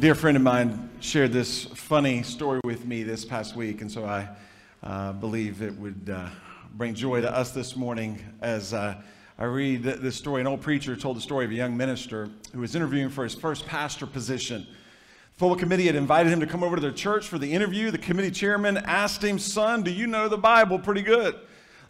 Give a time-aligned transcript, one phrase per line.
[0.00, 4.06] dear friend of mine shared this funny story with me this past week, and so
[4.06, 4.30] I
[4.82, 6.26] uh, believe it would uh,
[6.72, 8.94] bring joy to us this morning as uh,
[9.38, 10.40] I read this story.
[10.40, 13.34] An old preacher told the story of a young minister who was interviewing for his
[13.34, 14.66] first pastor position.
[15.34, 17.90] The full committee had invited him to come over to their church for the interview.
[17.90, 21.38] The committee chairman asked him, Son, do you know the Bible pretty good?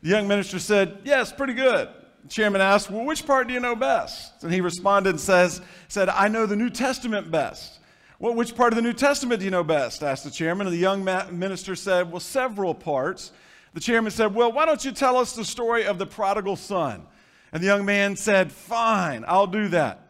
[0.02, 1.88] The young minister said, Yes, pretty good.
[2.24, 4.42] The chairman asked, Well, which part do you know best?
[4.42, 7.77] And he responded and says, said, I know the New Testament best.
[8.20, 10.02] Well, which part of the New Testament do you know best?
[10.02, 10.66] asked the chairman.
[10.66, 13.33] And the young minister said, Well, several parts.
[13.73, 17.06] The chairman said, Well, why don't you tell us the story of the prodigal son?
[17.51, 20.09] And the young man said, Fine, I'll do that.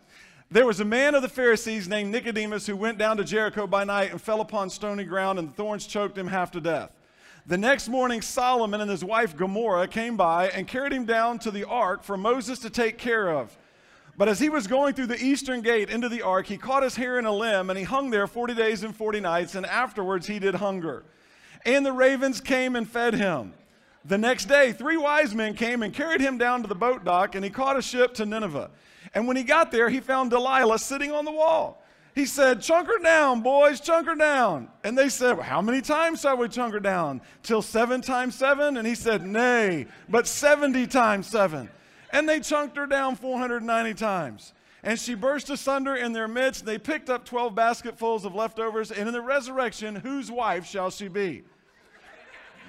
[0.50, 3.84] There was a man of the Pharisees named Nicodemus who went down to Jericho by
[3.84, 6.90] night and fell upon stony ground, and the thorns choked him half to death.
[7.46, 11.52] The next morning, Solomon and his wife Gomorrah came by and carried him down to
[11.52, 13.56] the ark for Moses to take care of.
[14.20, 16.94] But as he was going through the eastern gate into the ark, he caught his
[16.94, 20.26] hair in a limb, and he hung there 40 days and 40 nights, and afterwards
[20.26, 21.04] he did hunger.
[21.64, 23.54] And the ravens came and fed him.
[24.04, 27.34] The next day, three wise men came and carried him down to the boat dock,
[27.34, 28.68] and he caught a ship to Nineveh.
[29.14, 31.82] And when he got there, he found Delilah sitting on the wall.
[32.14, 34.68] He said, Chunk her down, boys, chunk her down.
[34.84, 37.22] And they said, well, How many times shall we chunk her down?
[37.42, 38.76] Till seven times seven?
[38.76, 41.70] And he said, Nay, but 70 times seven.
[42.12, 44.52] And they chunked her down 490 times.
[44.82, 46.64] And she burst asunder in their midst.
[46.64, 48.90] They picked up 12 basketfuls of leftovers.
[48.90, 51.42] And in the resurrection, whose wife shall she be?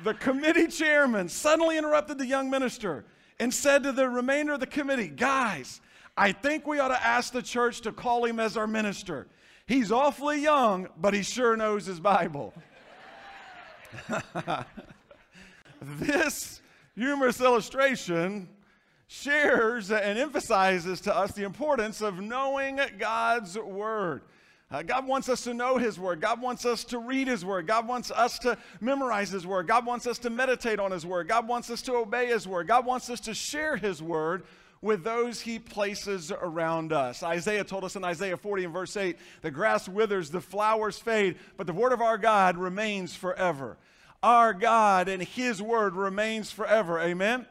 [0.04, 3.06] The committee chairman suddenly interrupted the young minister
[3.40, 5.82] and said to the remainder of the committee, Guys,
[6.18, 9.28] I think we ought to ask the church to call him as our minister.
[9.66, 12.54] He's awfully young, but he sure knows his Bible.
[15.82, 16.62] this
[16.96, 18.50] humorous illustration
[19.12, 24.22] shares and emphasizes to us the importance of knowing God's Word.
[24.72, 26.22] Uh, God wants us to know His Word.
[26.22, 27.68] God wants us to read His Word.
[27.68, 29.68] God wants us to memorize His Word.
[29.68, 31.28] God wants us to meditate on His Word.
[31.28, 32.68] God wants us to obey His Word.
[32.68, 34.44] God wants us to share His Word
[34.82, 37.22] with those He places around us.
[37.22, 41.36] Isaiah told us in Isaiah 40 and verse 8 the grass withers, the flowers fade,
[41.58, 43.78] but the Word of our God remains forever.
[44.24, 46.98] Our God and His Word remains forever.
[46.98, 47.46] Amen.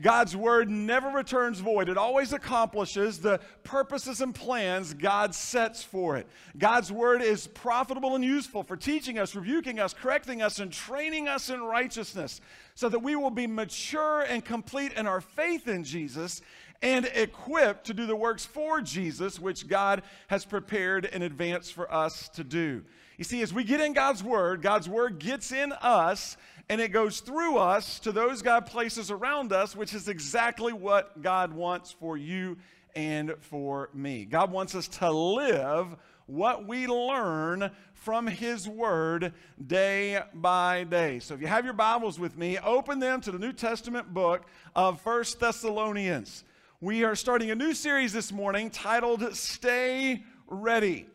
[0.00, 1.88] God's word never returns void.
[1.88, 6.26] It always accomplishes the purposes and plans God sets for it.
[6.58, 11.28] God's word is profitable and useful for teaching us, rebuking us, correcting us, and training
[11.28, 12.40] us in righteousness
[12.74, 16.42] so that we will be mature and complete in our faith in Jesus
[16.82, 21.92] and equipped to do the works for Jesus, which God has prepared in advance for
[21.92, 22.82] us to do.
[23.16, 26.36] You see, as we get in God's Word, God's Word gets in us
[26.68, 31.22] and it goes through us to those God places around us, which is exactly what
[31.22, 32.56] God wants for you
[32.94, 34.24] and for me.
[34.24, 35.94] God wants us to live
[36.26, 39.32] what we learn from His Word
[39.64, 41.20] day by day.
[41.20, 44.46] So if you have your Bibles with me, open them to the New Testament book
[44.74, 46.42] of First Thessalonians.
[46.80, 51.06] We are starting a new series this morning titled Stay Ready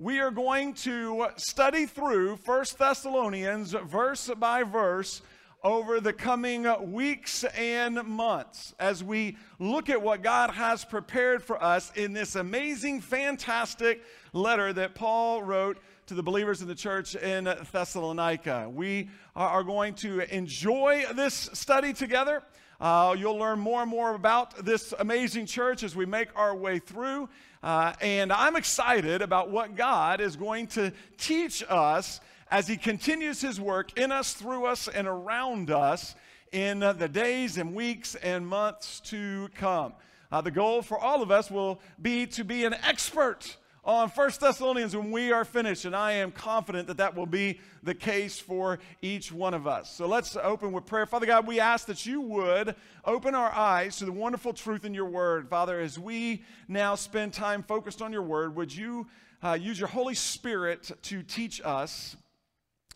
[0.00, 5.20] we are going to study through First Thessalonians verse by verse
[5.62, 11.62] over the coming weeks and months as we look at what God has prepared for
[11.62, 14.02] us in this amazing, fantastic
[14.32, 18.70] letter that Paul wrote to the believers in the church in Thessalonica.
[18.72, 22.42] We are going to enjoy this study together.
[22.80, 26.78] Uh, you'll learn more and more about this amazing church as we make our way
[26.78, 27.28] through.
[27.62, 32.20] Uh, and I'm excited about what God is going to teach us
[32.50, 36.14] as He continues His work in us, through us, and around us
[36.52, 39.92] in the days and weeks and months to come.
[40.32, 43.58] Uh, the goal for all of us will be to be an expert
[43.90, 47.58] on First Thessalonians when we are finished, and I am confident that that will be
[47.82, 49.92] the case for each one of us.
[49.92, 51.06] So let's open with prayer.
[51.06, 54.94] Father God, we ask that you would open our eyes to the wonderful truth in
[54.94, 55.48] your word.
[55.48, 59.08] Father, as we now spend time focused on your word, would you
[59.42, 62.16] uh, use your Holy Spirit to teach us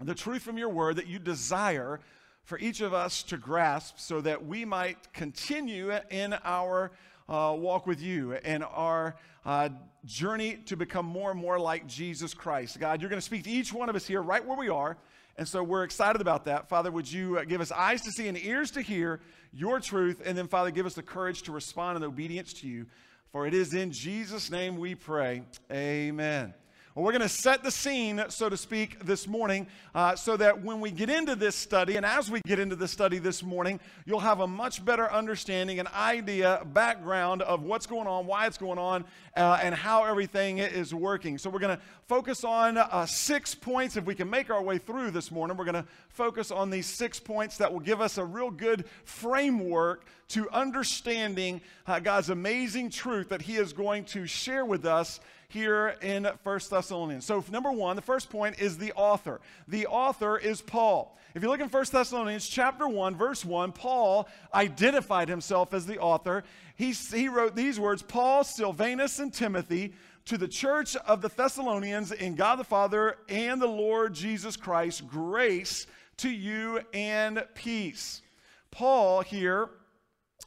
[0.00, 2.00] the truth from your word that you desire
[2.44, 6.92] for each of us to grasp so that we might continue in our
[7.28, 9.68] uh, walk with you and our uh,
[10.04, 12.78] journey to become more and more like Jesus Christ.
[12.78, 14.96] God, you're going to speak to each one of us here right where we are.
[15.36, 16.68] And so we're excited about that.
[16.68, 19.20] Father, would you uh, give us eyes to see and ears to hear
[19.52, 20.22] your truth?
[20.24, 22.86] And then, Father, give us the courage to respond in obedience to you.
[23.32, 25.42] For it is in Jesus' name we pray.
[25.72, 26.54] Amen.
[26.94, 30.62] Well, we're going to set the scene, so to speak, this morning uh, so that
[30.62, 33.80] when we get into this study, and as we get into the study this morning,
[34.04, 38.58] you'll have a much better understanding, an idea, background of what's going on, why it's
[38.58, 39.04] going on,
[39.36, 41.36] uh, and how everything is working.
[41.36, 43.96] So we're going to focus on uh, six points.
[43.96, 46.86] If we can make our way through this morning, we're going to focus on these
[46.86, 52.90] six points that will give us a real good framework to understanding uh, God's amazing
[52.90, 55.18] truth that He is going to share with us
[55.48, 57.24] here in First Thessalonians.
[57.24, 59.40] So, number one, the first point is the author.
[59.68, 61.16] The author is Paul.
[61.34, 65.98] If you look in First Thessalonians chapter 1, verse 1, Paul identified himself as the
[65.98, 66.44] author.
[66.76, 69.94] He, he wrote these words Paul, Silvanus, and Timothy
[70.26, 75.06] to the church of the Thessalonians in God the Father and the Lord Jesus Christ,
[75.06, 75.86] grace
[76.18, 78.22] to you and peace.
[78.70, 79.68] Paul here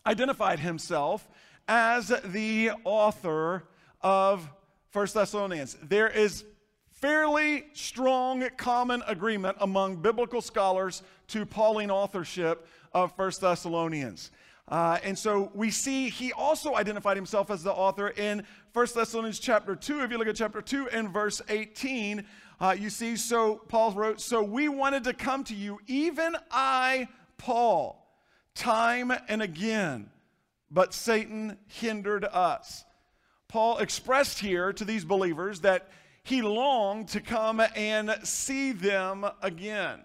[0.05, 1.27] identified himself
[1.67, 3.63] as the author
[4.01, 4.49] of
[4.97, 5.77] First Thessalonians.
[5.83, 6.43] There is
[6.89, 14.31] fairly strong common agreement among biblical scholars to Pauline authorship of First Thessalonians.
[14.67, 18.41] Uh, and so we see he also identified himself as the author in
[18.73, 20.01] First Thessalonians chapter 2.
[20.01, 22.25] If you look at chapter 2 and verse 18,
[22.59, 27.07] uh, you see, so Paul wrote, So we wanted to come to you, even I,
[27.37, 28.03] Paul,
[28.55, 30.09] time and again,
[30.71, 32.83] but Satan hindered us.
[33.47, 35.89] Paul expressed here to these believers that
[36.23, 40.01] he longed to come and see them again.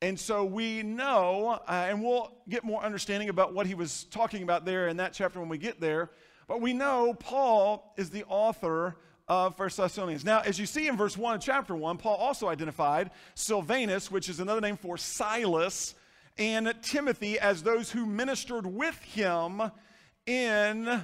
[0.00, 4.42] And so we know, uh, and we'll get more understanding about what he was talking
[4.42, 6.10] about there in that chapter when we get there,
[6.46, 8.96] but we know Paul is the author
[9.28, 10.24] of First Thessalonians.
[10.24, 14.28] Now, as you see in verse 1 of chapter 1, Paul also identified Silvanus, which
[14.28, 15.94] is another name for Silas,
[16.38, 19.62] and Timothy as those who ministered with him
[20.26, 21.02] in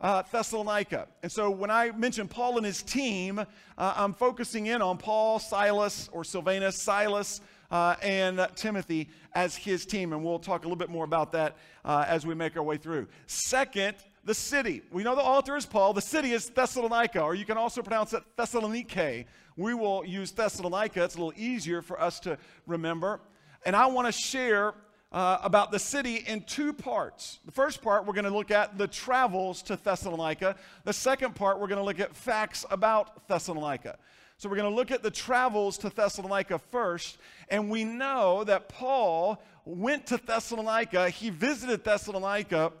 [0.00, 1.08] uh, Thessalonica.
[1.22, 3.44] And so when I mention Paul and his team, uh,
[3.76, 10.12] I'm focusing in on Paul, Silas, or Silvanus, Silas, uh, and Timothy as his team.
[10.12, 12.76] And we'll talk a little bit more about that uh, as we make our way
[12.76, 13.08] through.
[13.26, 14.82] Second, the city.
[14.90, 15.94] We know the author is Paul.
[15.94, 19.26] The city is Thessalonica, or you can also pronounce it Thessalonike.
[19.56, 21.04] We will use Thessalonica.
[21.04, 23.20] It's a little easier for us to remember.
[23.64, 24.74] And I want to share
[25.12, 27.40] uh, about the city in two parts.
[27.44, 30.56] The first part, we're going to look at the travels to Thessalonica.
[30.84, 33.98] The second part, we're going to look at facts about Thessalonica.
[34.36, 37.18] So we're going to look at the travels to Thessalonica first.
[37.48, 42.72] And we know that Paul went to Thessalonica, he visited Thessalonica,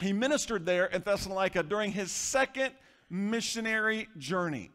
[0.00, 2.72] he ministered there in Thessalonica during his second
[3.10, 4.70] missionary journey.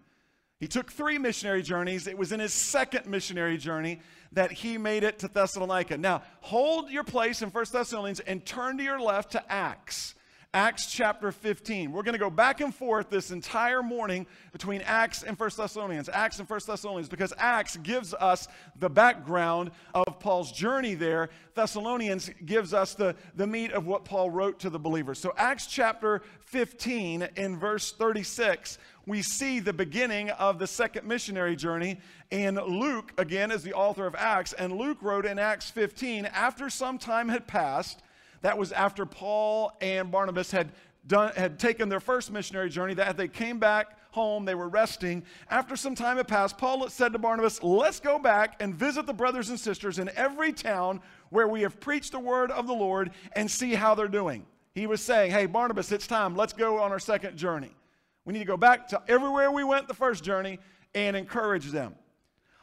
[0.59, 2.07] He took three missionary journeys.
[2.07, 3.99] It was in his second missionary journey
[4.33, 5.97] that he made it to Thessalonica.
[5.97, 10.15] Now, hold your place in 1 Thessalonians and turn to your left to Acts.
[10.55, 11.91] Acts chapter 15.
[11.91, 16.09] We're going to go back and forth this entire morning between Acts and 1 Thessalonians.
[16.09, 18.47] Acts and 1 Thessalonians because Acts gives us
[18.77, 21.31] the background of Paul's journey there.
[21.55, 25.17] Thessalonians gives us the, the meat of what Paul wrote to the believers.
[25.17, 31.55] So, Acts chapter 15 in verse 36, we see the beginning of the second missionary
[31.55, 31.99] journey.
[32.31, 34.53] And Luke, again, is the author of Acts.
[34.53, 38.01] And Luke wrote in Acts 15, after some time had passed,
[38.41, 40.71] that was after Paul and Barnabas had
[41.07, 42.93] done, had taken their first missionary journey.
[42.93, 45.23] That they came back home, they were resting.
[45.49, 49.13] After some time had passed, Paul said to Barnabas, Let's go back and visit the
[49.13, 53.11] brothers and sisters in every town where we have preached the word of the Lord
[53.33, 54.45] and see how they're doing.
[54.75, 56.35] He was saying, Hey, Barnabas, it's time.
[56.35, 57.71] Let's go on our second journey.
[58.25, 60.59] We need to go back to everywhere we went the first journey
[60.95, 61.95] and encourage them.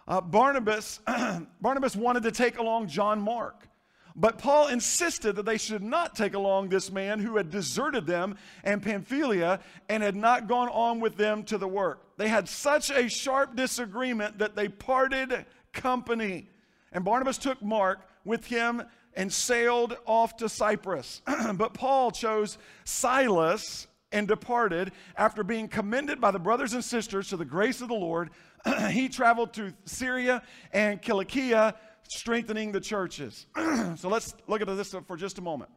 [0.08, 1.00] Uh, Barnabas,
[1.60, 3.68] Barnabas wanted to take along John Mark.
[4.16, 8.36] But Paul insisted that they should not take along this man who had deserted them
[8.64, 12.16] and Pamphylia and had not gone on with them to the work.
[12.16, 16.48] They had such a sharp disagreement that they parted company.
[16.92, 18.82] And Barnabas took Mark with him
[19.14, 21.22] and sailed off to Cyprus.
[21.54, 27.36] but Paul chose Silas and departed after being commended by the brothers and sisters to
[27.36, 28.30] the grace of the Lord.
[28.90, 31.74] he traveled to Syria and Cilicia
[32.08, 33.46] strengthening the churches.
[33.96, 35.70] so let's look at this for just a moment.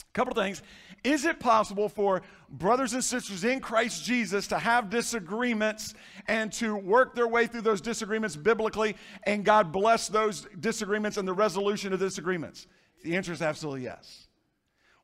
[0.00, 0.62] A couple things.
[1.04, 5.94] Is it possible for brothers and sisters in Christ Jesus to have disagreements
[6.26, 11.28] and to work their way through those disagreements biblically and God bless those disagreements and
[11.28, 12.66] the resolution of disagreements?
[13.04, 14.25] The answer is absolutely yes.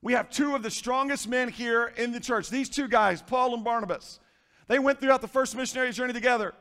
[0.03, 2.51] We have two of the strongest men here in the church.
[2.51, 4.19] These two guys, Paul and Barnabas,
[4.67, 6.55] they went throughout the first missionary journey together.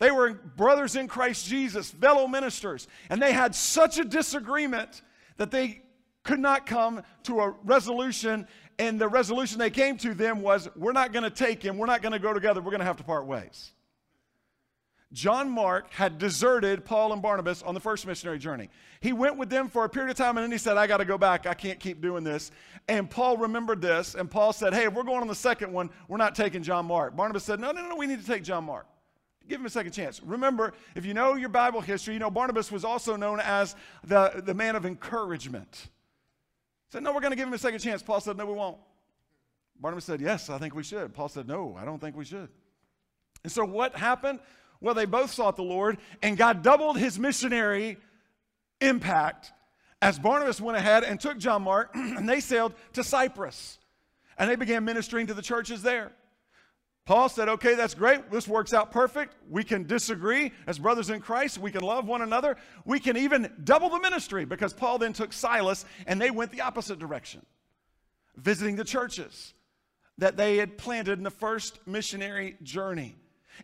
[0.00, 5.02] They were brothers in Christ Jesus, fellow ministers, and they had such a disagreement
[5.36, 5.82] that they
[6.24, 8.46] could not come to a resolution.
[8.78, 11.86] And the resolution they came to them was, We're not going to take him, we're
[11.86, 13.72] not going to go together, we're going to have to part ways.
[15.12, 18.68] John Mark had deserted Paul and Barnabas on the first missionary journey.
[19.00, 20.98] He went with them for a period of time and then he said, I got
[20.98, 21.46] to go back.
[21.46, 22.50] I can't keep doing this.
[22.88, 25.88] And Paul remembered this and Paul said, Hey, if we're going on the second one,
[26.08, 27.16] we're not taking John Mark.
[27.16, 28.86] Barnabas said, No, no, no, we need to take John Mark.
[29.48, 30.22] Give him a second chance.
[30.22, 34.42] Remember, if you know your Bible history, you know Barnabas was also known as the,
[34.44, 35.74] the man of encouragement.
[35.80, 38.02] He said, No, we're going to give him a second chance.
[38.02, 38.76] Paul said, No, we won't.
[39.80, 41.14] Barnabas said, Yes, I think we should.
[41.14, 42.50] Paul said, No, I don't think we should.
[43.42, 44.40] And so what happened?
[44.80, 47.96] Well, they both sought the Lord, and God doubled his missionary
[48.80, 49.52] impact
[50.00, 53.78] as Barnabas went ahead and took John Mark, and they sailed to Cyprus.
[54.38, 56.12] And they began ministering to the churches there.
[57.04, 58.30] Paul said, okay, that's great.
[58.30, 59.34] This works out perfect.
[59.48, 61.56] We can disagree as brothers in Christ.
[61.56, 62.58] We can love one another.
[62.84, 66.60] We can even double the ministry because Paul then took Silas and they went the
[66.60, 67.44] opposite direction,
[68.36, 69.54] visiting the churches
[70.18, 73.16] that they had planted in the first missionary journey.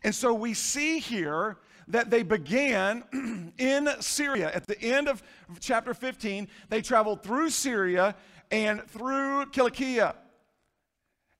[0.02, 1.58] And so we see here
[1.88, 4.50] that they began in Syria.
[4.52, 5.22] At the end of
[5.60, 8.14] chapter 15, they traveled through Syria
[8.50, 10.16] and through Cilicia.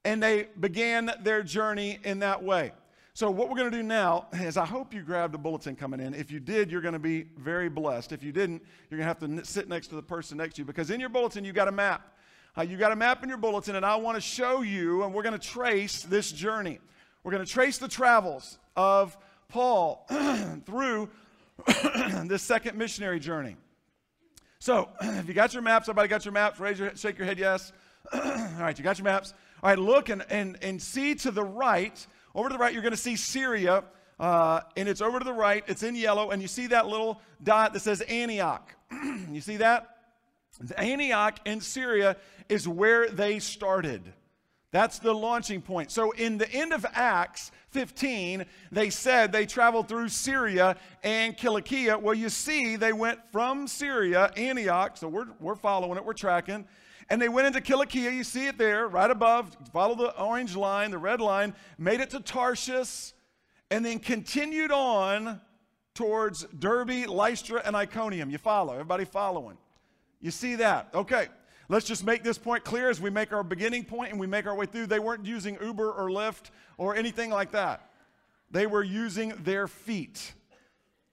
[0.04, 2.72] And they began their journey in that way.
[3.16, 6.00] So, what we're going to do now is I hope you grabbed a bulletin coming
[6.00, 6.14] in.
[6.14, 8.10] If you did, you're going to be very blessed.
[8.10, 10.62] If you didn't, you're going to have to sit next to the person next to
[10.62, 12.12] you because in your bulletin, you got a map.
[12.58, 15.14] Uh, you got a map in your bulletin, and I want to show you, and
[15.14, 16.80] we're going to trace this journey.
[17.24, 19.16] We're going to trace the travels of
[19.48, 20.06] Paul
[20.66, 21.08] through
[22.26, 23.56] this second missionary journey.
[24.58, 26.60] So, if you got your maps, everybody got your maps?
[26.60, 27.72] Raise your, shake your head, yes.
[28.12, 28.20] All
[28.60, 29.32] right, you got your maps.
[29.62, 32.06] All right, look and, and, and see to the right.
[32.34, 33.84] Over to the right, you're going to see Syria,
[34.20, 35.64] uh, and it's over to the right.
[35.66, 38.74] It's in yellow, and you see that little dot that says Antioch.
[39.30, 39.96] you see that?
[40.76, 42.18] Antioch in Syria
[42.50, 44.12] is where they started.
[44.74, 45.92] That's the launching point.
[45.92, 51.96] So, in the end of Acts 15, they said they traveled through Syria and Cilicia.
[51.96, 56.66] Well, you see, they went from Syria, Antioch, so we're, we're following it, we're tracking,
[57.08, 58.12] and they went into Cilicia.
[58.12, 59.56] You see it there, right above.
[59.72, 63.12] Follow the orange line, the red line, made it to Tarshish,
[63.70, 65.40] and then continued on
[65.94, 68.28] towards Derbe, Lystra, and Iconium.
[68.28, 68.72] You follow?
[68.72, 69.56] Everybody following?
[70.20, 70.88] You see that?
[70.92, 71.28] Okay.
[71.68, 74.46] Let's just make this point clear as we make our beginning point and we make
[74.46, 74.86] our way through.
[74.86, 77.90] They weren't using Uber or Lyft or anything like that.
[78.50, 80.34] They were using their feet.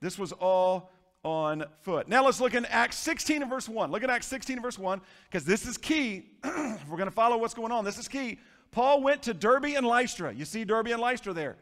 [0.01, 0.91] This was all
[1.23, 2.09] on foot.
[2.09, 3.91] Now let's look in Acts 16 and verse 1.
[3.91, 6.31] Look at Acts 16 and verse 1 because this is key.
[6.43, 8.39] we're going to follow what's going on, this is key.
[8.71, 10.33] Paul went to Derbe and Lystra.
[10.33, 11.57] You see Derbe and Lystra there.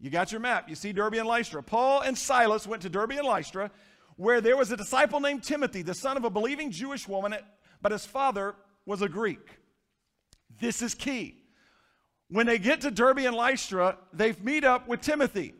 [0.00, 0.68] You got your map.
[0.68, 1.62] You see Derbe and Lystra.
[1.62, 3.70] Paul and Silas went to Derbe and Lystra
[4.18, 7.36] where there was a disciple named Timothy, the son of a believing Jewish woman
[7.82, 8.54] but his father
[8.86, 9.58] was a Greek.
[10.60, 11.36] This is key.
[12.30, 15.54] When they get to Derbe and Lystra, they meet up with Timothy.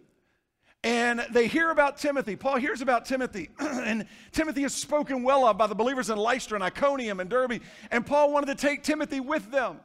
[0.85, 2.37] And they hear about Timothy.
[2.37, 3.51] Paul hears about Timothy.
[3.59, 7.61] and Timothy is spoken well of by the believers in Lystra and Iconium and Derbe.
[7.91, 9.81] And Paul wanted to take Timothy with them.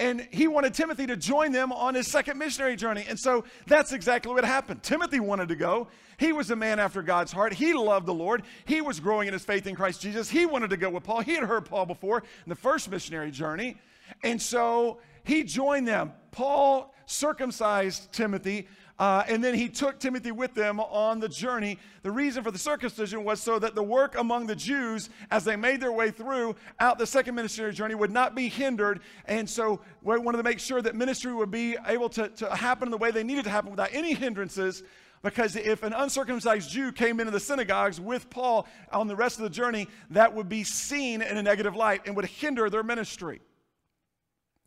[0.00, 3.04] And he wanted Timothy to join them on his second missionary journey.
[3.08, 4.82] And so that's exactly what happened.
[4.82, 5.88] Timothy wanted to go.
[6.18, 7.52] He was a man after God's heart.
[7.52, 8.42] He loved the Lord.
[8.64, 10.30] He was growing in his faith in Christ Jesus.
[10.30, 11.20] He wanted to go with Paul.
[11.20, 13.76] He had heard Paul before in the first missionary journey.
[14.22, 16.12] And so he joined them.
[16.30, 21.78] Paul circumcised Timothy uh, and then he took Timothy with them on the journey.
[22.02, 25.54] The reason for the circumcision was so that the work among the Jews, as they
[25.54, 29.00] made their way through out the second ministry journey, would not be hindered.
[29.26, 32.90] And so we wanted to make sure that ministry would be able to, to happen
[32.90, 34.82] the way they needed to happen without any hindrances.
[35.22, 39.44] Because if an uncircumcised Jew came into the synagogues with Paul on the rest of
[39.44, 43.40] the journey, that would be seen in a negative light and would hinder their ministry.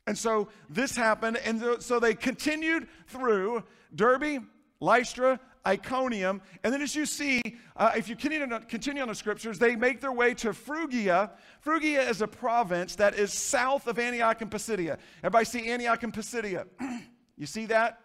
[0.08, 3.64] And so this happened, and so they continued through
[3.96, 4.44] Derbe,
[4.80, 6.42] Lystra, Iconium.
[6.64, 7.42] And then as you see,
[7.78, 11.32] uh, if you continue, continue on the scriptures, they make their way to Phrygia.
[11.60, 14.98] Phrygia is a province that is south of Antioch and Pisidia.
[15.20, 16.66] Everybody see Antioch and Pisidia?
[17.38, 18.00] you see that?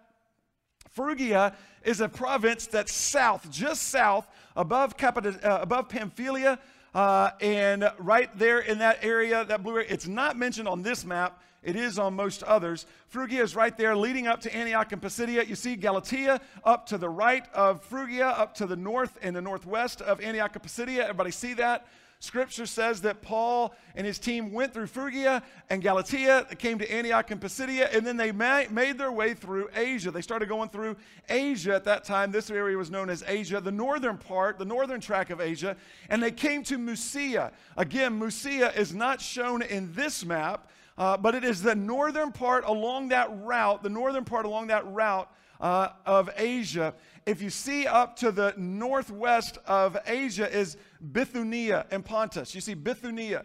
[0.90, 6.58] Phrygia is a province that's south, just south, above, Capod- uh, above Pamphylia,
[6.94, 11.04] uh, and right there in that area, that blue area, it's not mentioned on this
[11.04, 11.42] map.
[11.66, 12.86] It is on most others.
[13.08, 15.42] Phrygia is right there leading up to Antioch and Pisidia.
[15.42, 19.42] You see Galatia up to the right of Phrygia, up to the north and the
[19.42, 21.02] northwest of Antioch and Pisidia.
[21.02, 21.88] Everybody see that?
[22.20, 27.30] Scripture says that Paul and his team went through Phrygia and Galatia, came to Antioch
[27.32, 30.12] and Pisidia, and then they made their way through Asia.
[30.12, 30.96] They started going through
[31.28, 32.30] Asia at that time.
[32.30, 35.76] This area was known as Asia, the northern part, the northern track of Asia,
[36.08, 37.50] and they came to Mysia.
[37.76, 42.64] Again, Mysia is not shown in this map, uh, but it is the northern part
[42.64, 46.94] along that route, the northern part along that route uh, of Asia.
[47.26, 50.76] If you see up to the northwest of Asia is
[51.12, 52.54] Bithynia and Pontus.
[52.54, 53.44] You see Bithynia.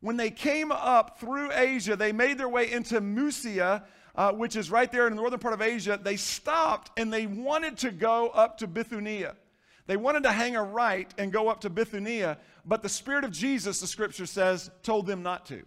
[0.00, 3.84] When they came up through Asia, they made their way into Mysia,
[4.14, 5.98] uh, which is right there in the northern part of Asia.
[6.00, 9.34] They stopped and they wanted to go up to Bithynia.
[9.86, 13.32] They wanted to hang a right and go up to Bithynia, but the Spirit of
[13.32, 15.62] Jesus, the scripture says, told them not to.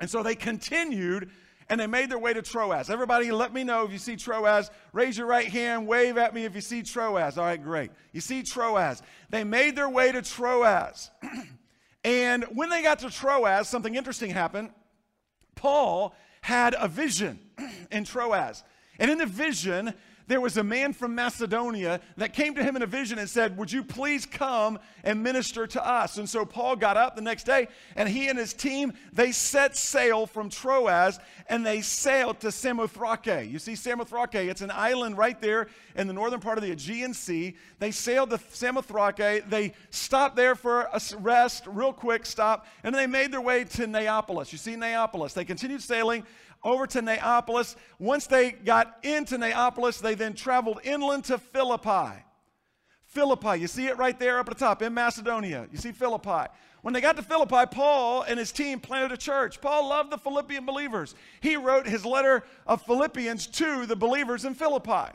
[0.00, 1.30] And so they continued
[1.68, 2.88] and they made their way to Troas.
[2.88, 4.70] Everybody, let me know if you see Troas.
[4.92, 7.36] Raise your right hand, wave at me if you see Troas.
[7.36, 7.90] All right, great.
[8.12, 9.02] You see Troas.
[9.30, 11.10] They made their way to Troas.
[12.04, 14.70] and when they got to Troas, something interesting happened.
[15.56, 17.38] Paul had a vision
[17.90, 18.62] in Troas.
[18.98, 19.94] And in the vision,
[20.28, 23.56] there was a man from Macedonia that came to him in a vision and said,
[23.56, 26.18] Would you please come and minister to us?
[26.18, 29.74] And so Paul got up the next day and he and his team, they set
[29.74, 31.18] sail from Troas
[31.48, 33.50] and they sailed to Samothrake.
[33.50, 37.14] You see, Samothrake, it's an island right there in the northern part of the Aegean
[37.14, 37.56] Sea.
[37.78, 39.48] They sailed to Samothrake.
[39.48, 43.86] They stopped there for a rest, real quick stop, and they made their way to
[43.86, 44.52] Neapolis.
[44.52, 45.32] You see, Neapolis.
[45.32, 46.24] They continued sailing
[46.62, 47.76] over to Neapolis.
[47.98, 52.24] Once they got into Neapolis, they then traveled inland to Philippi.
[53.06, 55.66] Philippi, you see it right there up at the top in Macedonia.
[55.72, 56.50] You see Philippi.
[56.82, 59.60] When they got to Philippi, Paul and his team planted a church.
[59.60, 61.14] Paul loved the Philippian believers.
[61.40, 65.12] He wrote his letter of Philippians to the believers in Philippi.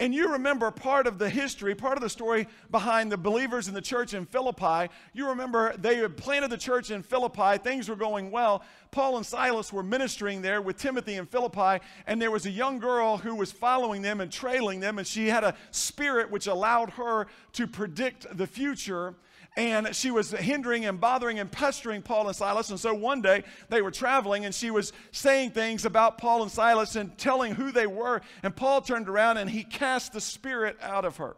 [0.00, 3.74] And you remember part of the history, part of the story behind the believers in
[3.74, 4.92] the church in Philippi.
[5.12, 8.64] You remember they had planted the church in Philippi, things were going well.
[8.90, 12.80] Paul and Silas were ministering there with Timothy in Philippi, and there was a young
[12.80, 16.90] girl who was following them and trailing them, and she had a spirit which allowed
[16.90, 19.14] her to predict the future
[19.56, 22.70] and she was hindering and bothering and pestering Paul and Silas.
[22.70, 26.50] And so one day they were traveling and she was saying things about Paul and
[26.50, 28.20] Silas and telling who they were.
[28.42, 31.36] And Paul turned around and he cast the spirit out of her.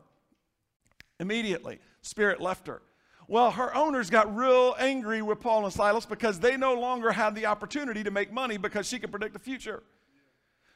[1.20, 2.80] Immediately, spirit left her.
[3.28, 7.35] Well, her owners got real angry with Paul and Silas because they no longer had
[7.35, 9.82] the opportunity to make money because she could predict the future.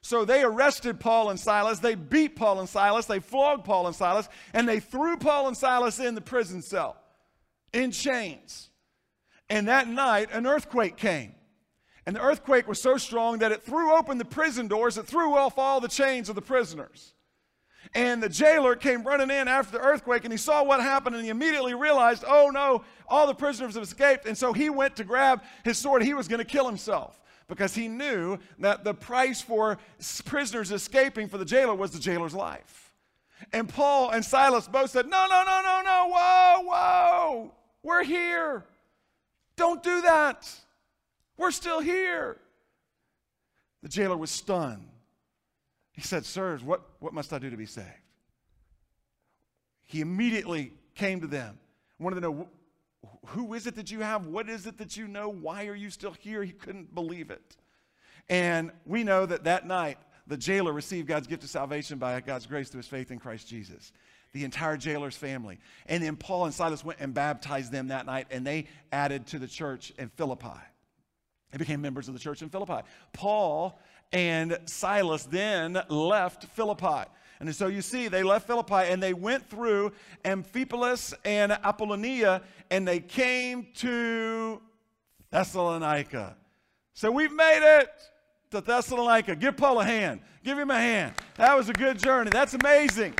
[0.02, 1.78] So they arrested Paul and Silas.
[1.78, 3.07] They beat Paul and Silas.
[3.07, 4.29] They flogged Paul and Silas.
[4.53, 6.96] And they threw Paul and Silas in the prison cell
[7.72, 8.70] in chains.
[9.48, 11.35] And that night, an earthquake came.
[12.06, 15.37] And the earthquake was so strong that it threw open the prison doors, it threw
[15.37, 17.14] off all the chains of the prisoners.
[17.94, 21.24] And the jailer came running in after the earthquake and he saw what happened and
[21.24, 24.26] he immediately realized, oh no, all the prisoners have escaped.
[24.26, 26.02] And so he went to grab his sword.
[26.02, 29.78] He was going to kill himself because he knew that the price for
[30.24, 32.92] prisoners escaping for the jailer was the jailer's life.
[33.52, 37.52] And Paul and Silas both said, no, no, no, no, no, whoa, whoa.
[37.83, 38.64] We're here.
[39.57, 40.49] Don't do that.
[41.37, 42.38] We're still here.
[43.83, 44.88] The jailer was stunned.
[45.93, 47.87] He said, Sirs, what, what must I do to be saved?
[49.85, 51.59] He immediately came to them,
[51.99, 52.49] wanted to know,
[53.27, 54.27] Who is it that you have?
[54.27, 55.29] What is it that you know?
[55.29, 56.45] Why are you still here?
[56.45, 57.57] He couldn't believe it.
[58.29, 62.47] And we know that that night, the jailer received God's gift of salvation by God's
[62.47, 63.93] grace through his faith in Christ Jesus
[64.33, 65.59] the entire jailer's family.
[65.87, 69.38] And then Paul and Silas went and baptized them that night, and they added to
[69.38, 70.49] the church in Philippi.
[71.51, 72.87] They became members of the church in Philippi.
[73.12, 73.79] Paul
[74.12, 77.09] and Silas then left Philippi.
[77.40, 79.93] And so you see, they left Philippi and they went through
[80.25, 84.61] Amphipolis and Apollonia and they came to
[85.31, 86.37] Thessalonica.
[86.93, 87.88] So we've made it
[88.51, 89.35] to Thessalonica.
[89.37, 90.21] Give Paul a hand.
[90.45, 91.14] Give him a hand.
[91.37, 92.31] That was a good journey.
[92.31, 93.14] That's amazing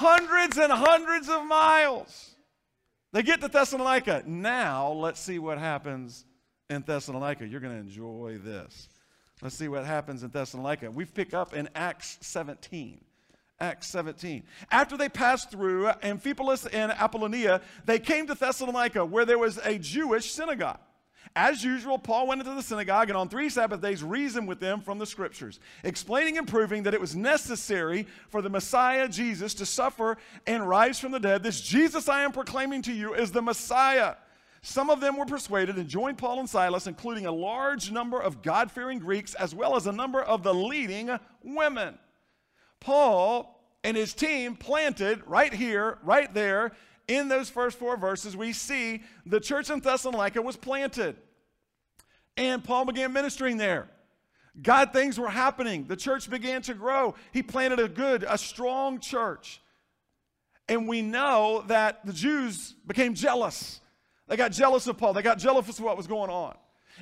[0.00, 2.34] hundreds and hundreds of miles.
[3.12, 4.22] They get to Thessalonica.
[4.26, 6.24] Now, let's see what happens
[6.68, 7.46] in Thessalonica.
[7.46, 8.88] You're going to enjoy this.
[9.42, 10.90] Let's see what happens in Thessalonica.
[10.90, 13.00] We pick up in Acts 17.
[13.58, 14.44] Acts 17.
[14.70, 19.78] After they passed through Amphipolis and Apollonia, they came to Thessalonica, where there was a
[19.78, 20.78] Jewish synagogue.
[21.36, 24.80] As usual, Paul went into the synagogue and on three Sabbath days reasoned with them
[24.80, 29.66] from the scriptures, explaining and proving that it was necessary for the Messiah Jesus to
[29.66, 31.42] suffer and rise from the dead.
[31.42, 34.14] This Jesus I am proclaiming to you is the Messiah.
[34.62, 38.42] Some of them were persuaded and joined Paul and Silas, including a large number of
[38.42, 41.10] God fearing Greeks as well as a number of the leading
[41.42, 41.96] women.
[42.80, 46.72] Paul and his team planted right here, right there,
[47.10, 51.16] in those first four verses, we see the church in Thessalonica was planted.
[52.36, 53.88] And Paul began ministering there.
[54.62, 55.86] God things were happening.
[55.88, 57.16] The church began to grow.
[57.32, 59.60] He planted a good, a strong church.
[60.68, 63.80] And we know that the Jews became jealous.
[64.28, 65.12] They got jealous of Paul.
[65.12, 66.56] They got jealous of what was going on.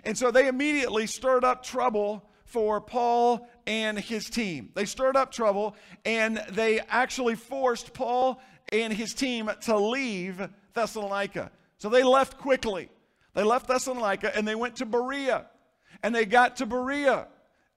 [0.04, 4.70] And so they immediately stirred up trouble for Paul and his team.
[4.74, 8.40] They stirred up trouble and they actually forced Paul
[8.72, 11.50] and his team to leave Thessalonica.
[11.78, 12.88] So they left quickly.
[13.34, 15.46] They left Thessalonica and they went to Berea.
[16.02, 17.28] And they got to Berea.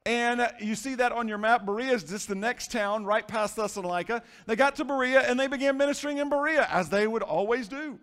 [0.06, 1.65] And you see that on your map.
[1.65, 4.23] Berea is just the next town right past Thessalonica.
[4.47, 7.99] They got to Berea and they began ministering in Berea, as they would always do.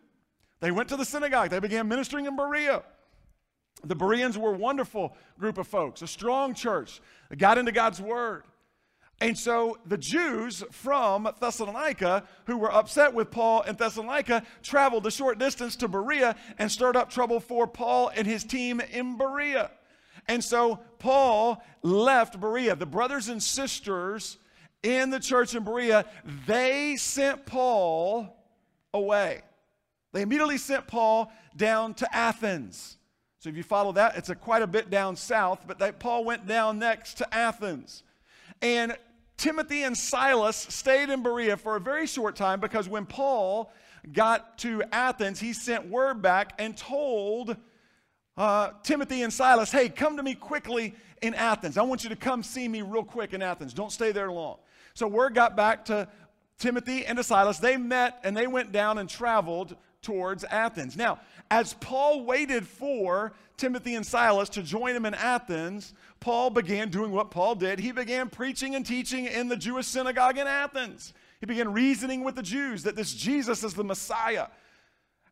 [0.60, 1.50] They went to the synagogue.
[1.50, 2.82] They began ministering in Berea.
[3.84, 8.00] The Bereans were a wonderful group of folks, a strong church that got into God's
[8.00, 8.44] word.
[9.20, 15.10] And so the Jews from Thessalonica, who were upset with Paul in Thessalonica, traveled a
[15.10, 19.72] short distance to Berea and stirred up trouble for Paul and his team in Berea.
[20.28, 22.76] And so Paul left Berea.
[22.76, 24.36] The brothers and sisters
[24.84, 26.04] in the church in Berea,
[26.46, 28.36] they sent Paul
[28.94, 29.42] away.
[30.12, 32.98] They immediately sent Paul down to Athens.
[33.40, 36.24] So if you follow that, it's a quite a bit down south, but they, Paul
[36.24, 38.02] went down next to Athens.
[38.60, 38.96] And
[39.38, 43.72] Timothy and Silas stayed in Berea for a very short time because when Paul
[44.12, 47.56] got to Athens, he sent word back and told
[48.36, 51.78] uh, Timothy and Silas, hey, come to me quickly in Athens.
[51.78, 53.72] I want you to come see me real quick in Athens.
[53.72, 54.58] Don't stay there long.
[54.94, 56.08] So word got back to
[56.58, 57.58] Timothy and to Silas.
[57.58, 60.96] They met and they went down and traveled towards Athens.
[60.96, 66.90] Now, as Paul waited for Timothy and Silas to join him in Athens, Paul began
[66.90, 67.78] doing what Paul did.
[67.78, 71.12] He began preaching and teaching in the Jewish synagogue in Athens.
[71.40, 74.48] He began reasoning with the Jews that this Jesus is the Messiah.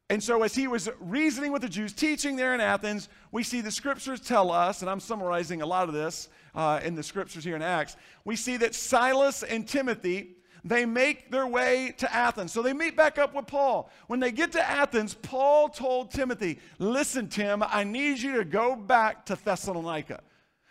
[0.08, 3.60] And so, as he was reasoning with the Jews, teaching there in Athens, we see
[3.60, 7.42] the scriptures tell us, and I'm summarizing a lot of this uh, in the scriptures
[7.42, 10.35] here in Acts, we see that Silas and Timothy
[10.68, 12.52] they make their way to Athens.
[12.52, 13.90] So they meet back up with Paul.
[14.08, 18.74] When they get to Athens, Paul told Timothy, Listen, Tim, I need you to go
[18.74, 20.20] back to Thessalonica.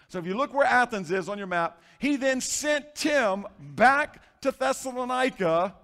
[0.08, 4.22] So if you look where Athens is on your map, he then sent Tim back
[4.42, 5.76] to Thessalonica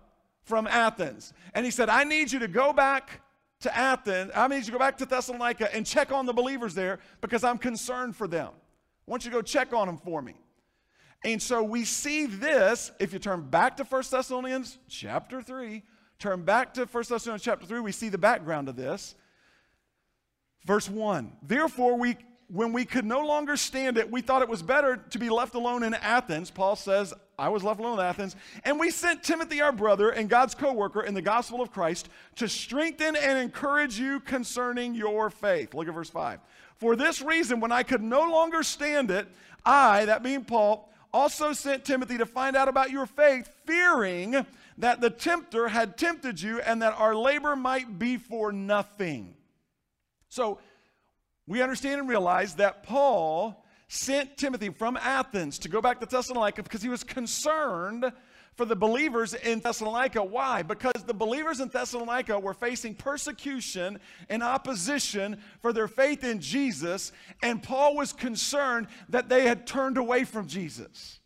[0.43, 1.34] from Athens.
[1.54, 3.21] And he said, I need you to go back
[3.62, 4.32] to Athens.
[4.36, 7.43] I need you to go back to Thessalonica and check on the believers there because
[7.43, 8.50] I'm concerned for them.
[8.50, 10.36] I want you to go check on them for me.
[11.24, 15.84] And so we see this, if you turn back to 1 Thessalonians chapter 3,
[16.18, 19.16] turn back to 1 Thessalonians chapter 3, we see the background of this.
[20.66, 24.64] Verse 1 Therefore, we, when we could no longer stand it, we thought it was
[24.64, 26.50] better to be left alone in Athens.
[26.50, 28.36] Paul says, I was left alone in Athens.
[28.64, 32.10] And we sent Timothy, our brother and God's co worker in the gospel of Christ,
[32.38, 35.74] to strengthen and encourage you concerning your faith.
[35.74, 36.40] Look at verse 5.
[36.78, 39.28] For this reason, when I could no longer stand it,
[39.64, 44.45] I, that being Paul, also sent Timothy to find out about your faith, fearing
[44.78, 49.36] that the tempter had tempted you and that our labor might be for nothing.
[50.30, 50.60] So
[51.47, 56.63] we understand and realize that Paul sent Timothy from Athens to go back to Thessalonica
[56.63, 58.12] because he was concerned
[58.62, 60.24] for the believers in Thessalonica.
[60.24, 60.62] Why?
[60.62, 67.12] Because the believers in Thessalonica were facing persecution and opposition for their faith in Jesus,
[67.41, 71.19] and Paul was concerned that they had turned away from Jesus.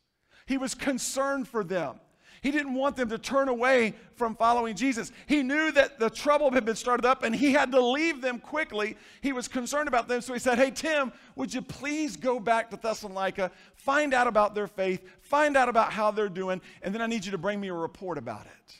[0.45, 1.99] He was concerned for them.
[2.45, 5.11] He didn't want them to turn away from following Jesus.
[5.25, 8.37] He knew that the trouble had been started up and he had to leave them
[8.37, 8.97] quickly.
[9.21, 10.21] He was concerned about them.
[10.21, 14.53] So he said, Hey, Tim, would you please go back to Thessalonica, find out about
[14.53, 17.59] their faith, find out about how they're doing, and then I need you to bring
[17.59, 18.75] me a report about it.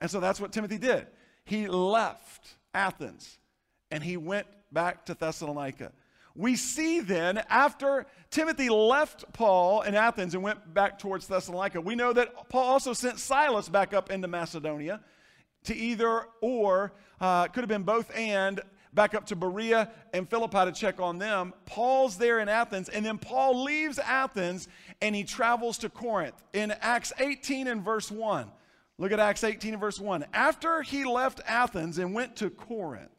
[0.00, 1.06] And so that's what Timothy did.
[1.44, 3.38] He left Athens
[3.92, 5.92] and he went back to Thessalonica
[6.38, 11.96] we see then, after Timothy left Paul in Athens and went back towards Thessalonica, we
[11.96, 15.00] know that Paul also sent Silas back up into Macedonia
[15.64, 18.60] to either or, uh, could have been both and,
[18.94, 21.54] back up to Berea and Philippi to check on them.
[21.66, 24.68] Paul's there in Athens, and then Paul leaves Athens
[25.02, 26.40] and he travels to Corinth.
[26.52, 28.48] In Acts 18 and verse 1,
[28.96, 30.24] look at Acts 18 and verse 1.
[30.32, 33.10] After he left Athens and went to Corinth,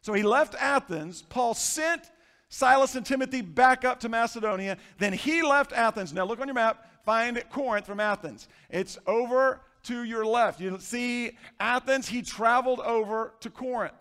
[0.00, 1.22] so he left Athens.
[1.22, 2.10] Paul sent
[2.48, 4.76] Silas and Timothy back up to Macedonia.
[4.98, 6.12] Then he left Athens.
[6.12, 8.48] Now look on your map, find Corinth from Athens.
[8.70, 10.60] It's over to your left.
[10.60, 13.94] You see Athens, he traveled over to Corinth.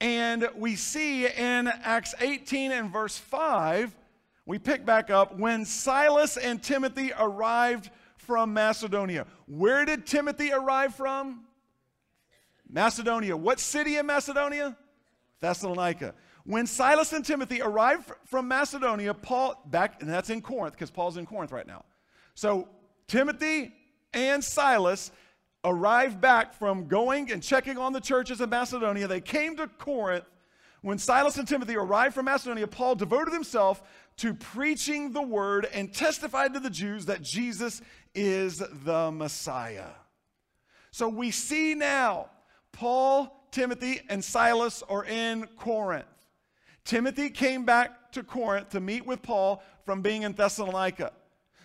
[0.00, 3.94] And we see in Acts 18 and verse 5,
[4.46, 9.26] we pick back up when Silas and Timothy arrived from Macedonia.
[9.46, 11.44] Where did Timothy arrive from?
[12.72, 13.36] Macedonia.
[13.36, 14.76] What city in Macedonia?
[15.40, 16.14] Thessalonica.
[16.44, 21.16] When Silas and Timothy arrived from Macedonia, Paul, back, and that's in Corinth, because Paul's
[21.16, 21.84] in Corinth right now.
[22.34, 22.68] So
[23.08, 23.72] Timothy
[24.14, 25.10] and Silas
[25.64, 29.06] arrived back from going and checking on the churches in Macedonia.
[29.06, 30.24] They came to Corinth
[30.82, 33.82] When Silas and Timothy arrived from Macedonia, Paul devoted himself
[34.18, 37.82] to preaching the word and testified to the Jews that Jesus
[38.14, 39.90] is the Messiah.
[40.90, 42.30] So we see now
[42.72, 46.06] Paul, Timothy, and Silas are in Corinth.
[46.84, 51.12] Timothy came back to Corinth to meet with Paul from being in Thessalonica.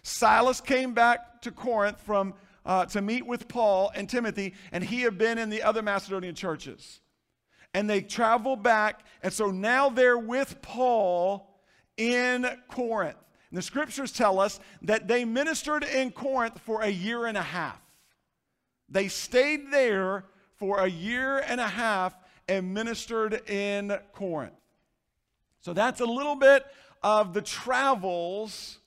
[0.04, 2.34] Silas came back to Corinth from,
[2.66, 6.36] uh, to meet with Paul and Timothy, and he had been in the other Macedonian
[6.36, 7.00] churches
[7.76, 9.02] and they travel back.
[9.22, 11.60] And so now they're with Paul
[11.98, 13.18] in Corinth.
[13.50, 17.44] And the scriptures tell us that they ministered in Corinth for a year and a
[17.44, 17.82] half.
[18.88, 20.24] They stayed there
[20.58, 22.16] for a year and a half
[22.48, 24.54] and ministered in Corinth.
[25.62, 26.66] So that's a little bit
[27.02, 28.80] of the travels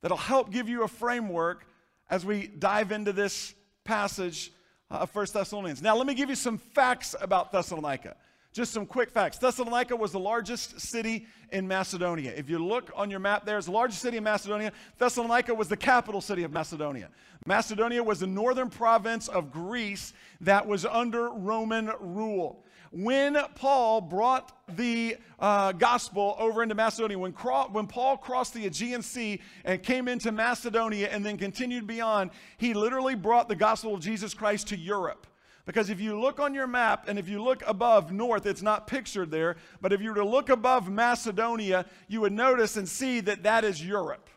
[0.00, 1.66] that'll help give you a framework
[2.10, 4.52] as we dive into this passage
[4.90, 5.80] uh, of First Thessalonians.
[5.80, 8.16] Now, let me give you some facts about Thessalonica.
[8.52, 9.38] Just some quick facts.
[9.38, 12.32] Thessalonica was the largest city in Macedonia.
[12.36, 14.72] If you look on your map there, it's the largest city in Macedonia.
[14.98, 17.08] Thessalonica was the capital city of Macedonia.
[17.46, 20.12] Macedonia was the northern province of Greece
[20.42, 22.62] that was under Roman rule
[22.92, 28.66] when Paul brought the uh, gospel over into Macedonia, when, cro- when Paul crossed the
[28.66, 33.94] Aegean Sea and came into Macedonia and then continued beyond, he literally brought the gospel
[33.94, 35.26] of Jesus Christ to Europe.
[35.64, 38.86] Because if you look on your map and if you look above north, it's not
[38.86, 43.20] pictured there, but if you were to look above Macedonia, you would notice and see
[43.20, 44.28] that that is Europe.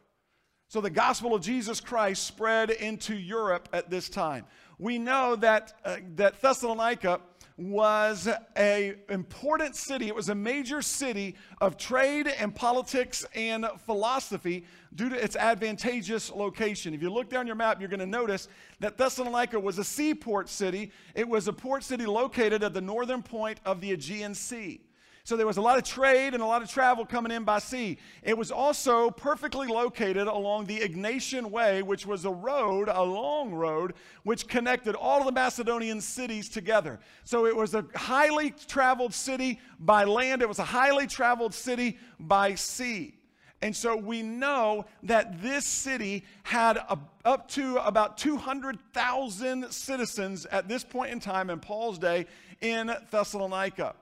[0.68, 4.46] So the gospel of Jesus Christ spread into Europe at this time.
[4.78, 7.22] We know that, uh, that Thessalonica
[7.58, 10.08] was a important city.
[10.08, 16.32] It was a major city of trade and politics and philosophy due to its advantageous
[16.32, 16.94] location.
[16.94, 18.50] If you look down your map, you're going to notice
[18.82, 20.92] that Thessalonica was a seaport city.
[21.14, 24.82] It was a port city located at the northern point of the Aegean Sea.
[25.26, 27.58] So there was a lot of trade and a lot of travel coming in by
[27.58, 27.98] sea.
[28.22, 33.52] It was also perfectly located along the Egnatian Way, which was a road, a long
[33.52, 37.00] road, which connected all of the Macedonian cities together.
[37.24, 41.98] So it was a highly traveled city by land, it was a highly traveled city
[42.20, 43.16] by sea.
[43.64, 50.68] And so we know that this city had a, up to about 200,000 citizens at
[50.68, 52.28] this point in time in Paul's day
[52.62, 53.96] in Thessalonica.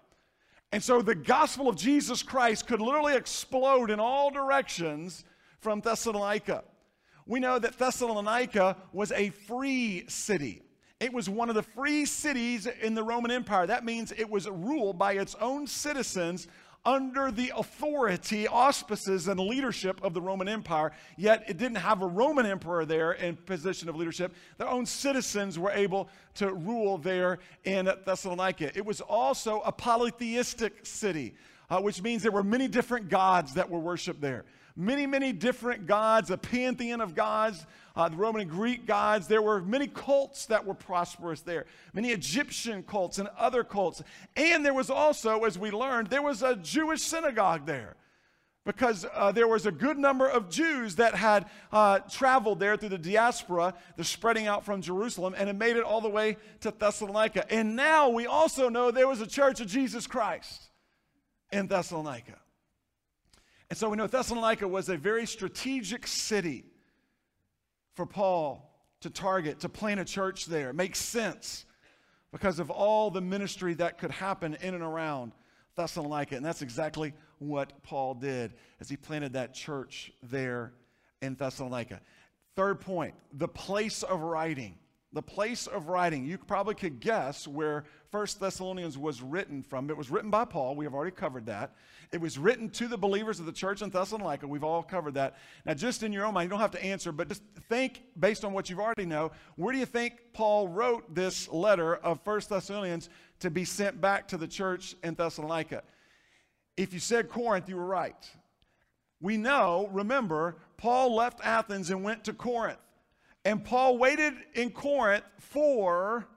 [0.73, 5.23] And so the gospel of Jesus Christ could literally explode in all directions
[5.59, 6.63] from Thessalonica.
[7.27, 10.63] We know that Thessalonica was a free city.
[10.99, 13.67] It was one of the free cities in the Roman Empire.
[13.67, 16.47] That means it was ruled by its own citizens
[16.85, 22.07] under the authority, auspices, and leadership of the Roman Empire, yet it didn't have a
[22.07, 24.33] Roman emperor there in position of leadership.
[24.57, 28.77] Their own citizens were able to rule there in Thessalonica.
[28.77, 31.35] It was also a polytheistic city,
[31.69, 34.43] uh, which means there were many different gods that were worshiped there
[34.75, 39.27] many, many different gods, a pantheon of gods, uh, the Roman and Greek gods.
[39.27, 44.01] There were many cults that were prosperous there, many Egyptian cults and other cults.
[44.35, 47.95] And there was also, as we learned, there was a Jewish synagogue there
[48.65, 52.89] because uh, there was a good number of Jews that had uh, traveled there through
[52.89, 56.71] the diaspora, the spreading out from Jerusalem, and had made it all the way to
[56.71, 57.51] Thessalonica.
[57.51, 60.69] And now we also know there was a church of Jesus Christ
[61.51, 62.39] in Thessalonica.
[63.73, 66.63] And so we know Thessalonica was a very strategic city
[67.95, 70.69] for Paul to target, to plant a church there.
[70.69, 71.65] It makes sense
[72.31, 75.31] because of all the ministry that could happen in and around
[75.75, 76.35] Thessalonica.
[76.35, 80.73] And that's exactly what Paul did as he planted that church there
[81.23, 81.99] in Thessalonica.
[82.55, 84.77] Third point the place of writing
[85.13, 89.89] the place of writing, you probably could guess where First Thessalonians was written from.
[89.91, 90.75] It was written by Paul.
[90.75, 91.75] We have already covered that.
[92.13, 94.47] It was written to the believers of the church in Thessalonica.
[94.47, 95.35] We've all covered that.
[95.65, 98.45] Now, just in your own mind, you don't have to answer, but just think based
[98.45, 99.31] on what you've already know.
[99.55, 104.27] Where do you think Paul wrote this letter of First Thessalonians to be sent back
[104.27, 105.81] to the church in Thessalonica?
[106.77, 108.29] If you said Corinth, you were right.
[109.19, 112.77] We know, remember, Paul left Athens and went to Corinth.
[113.43, 116.27] And Paul waited in Corinth for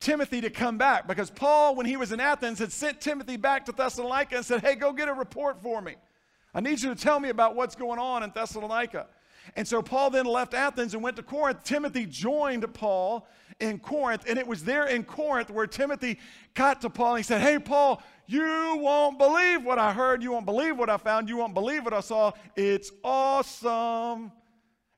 [0.00, 3.66] Timothy to come back because Paul, when he was in Athens, had sent Timothy back
[3.66, 5.96] to Thessalonica and said, Hey, go get a report for me.
[6.54, 9.06] I need you to tell me about what's going on in Thessalonica.
[9.56, 11.62] And so Paul then left Athens and went to Corinth.
[11.64, 13.26] Timothy joined Paul
[13.58, 16.18] in Corinth, and it was there in Corinth where Timothy
[16.54, 20.22] got to Paul and he said, Hey, Paul, you won't believe what I heard.
[20.22, 21.28] You won't believe what I found.
[21.28, 22.32] You won't believe what I saw.
[22.56, 24.32] It's awesome.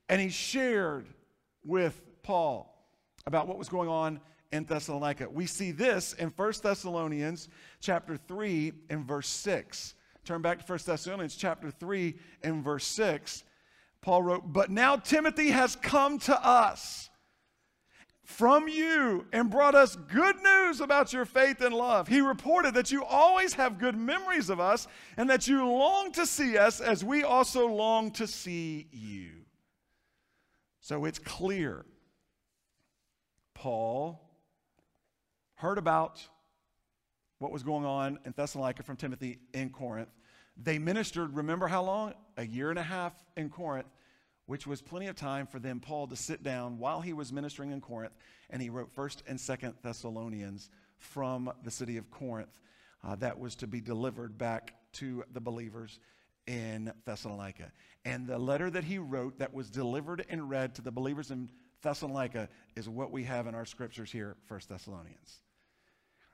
[0.07, 1.07] And he shared
[1.65, 2.73] with Paul
[3.25, 4.21] about what was going on
[4.53, 5.27] in Thessalonica.
[5.29, 7.49] We see this in 1 Thessalonians
[7.81, 9.95] chapter 3 and verse 6.
[10.23, 13.43] Turn back to 1 Thessalonians chapter 3 and verse 6.
[14.01, 17.09] Paul wrote, But now Timothy has come to us
[18.23, 22.07] from you and brought us good news about your faith and love.
[22.07, 24.87] He reported that you always have good memories of us
[25.17, 29.31] and that you long to see us as we also long to see you.
[30.79, 31.85] So it's clear.
[33.55, 34.22] Paul
[35.63, 36.21] heard about
[37.39, 40.09] what was going on in Thessalonica from Timothy in Corinth.
[40.55, 42.13] They ministered, remember how long?
[42.37, 43.87] A year and a half in Corinth
[44.45, 47.71] which was plenty of time for them, Paul, to sit down while he was ministering
[47.71, 48.13] in Corinth,
[48.49, 52.59] and he wrote 1st and 2nd Thessalonians from the city of Corinth
[53.03, 55.99] uh, that was to be delivered back to the believers
[56.45, 57.71] in Thessalonica.
[58.05, 61.49] And the letter that he wrote that was delivered and read to the believers in
[61.81, 65.42] Thessalonica is what we have in our scriptures here, First Thessalonians.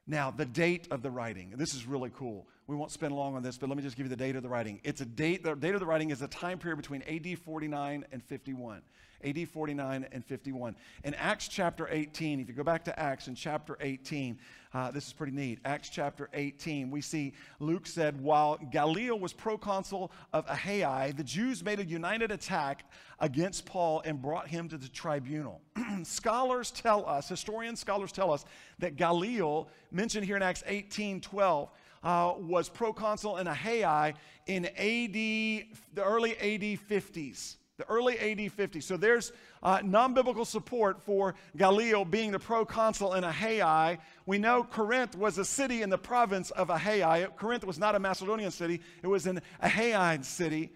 [0.10, 1.54] Now, the date of the writing.
[1.56, 2.48] This is really cool.
[2.66, 4.42] We won't spend long on this, but let me just give you the date of
[4.42, 4.82] the writing.
[4.84, 8.06] It's a date, the date of the writing is a time period between AD 49
[8.12, 8.82] and 51.
[9.24, 10.76] AD 49 and 51.
[11.04, 14.38] In Acts chapter 18, if you go back to Acts in chapter 18,
[14.74, 15.60] uh, this is pretty neat.
[15.66, 21.64] Acts chapter 18, we see Luke said, while Gallio was proconsul of Achaia, the Jews
[21.64, 22.86] made a united attack
[23.20, 25.62] against Paul and brought him to the tribunal.
[26.04, 28.46] scholars tell us, historian scholars tell us,
[28.78, 31.70] that Gallio, mentioned here in Acts 18 12,
[32.02, 34.14] uh, was proconsul in Achaia
[34.48, 35.66] in AD, the
[35.98, 38.82] early AD 50s the early AD 50.
[38.82, 39.32] So there's
[39.64, 43.98] uh, non biblical support for Gallio being the proconsul in Achaia.
[44.26, 47.30] We know Corinth was a city in the province of Achaia.
[47.30, 50.72] Corinth was not a Macedonian city, it was an Achaian city.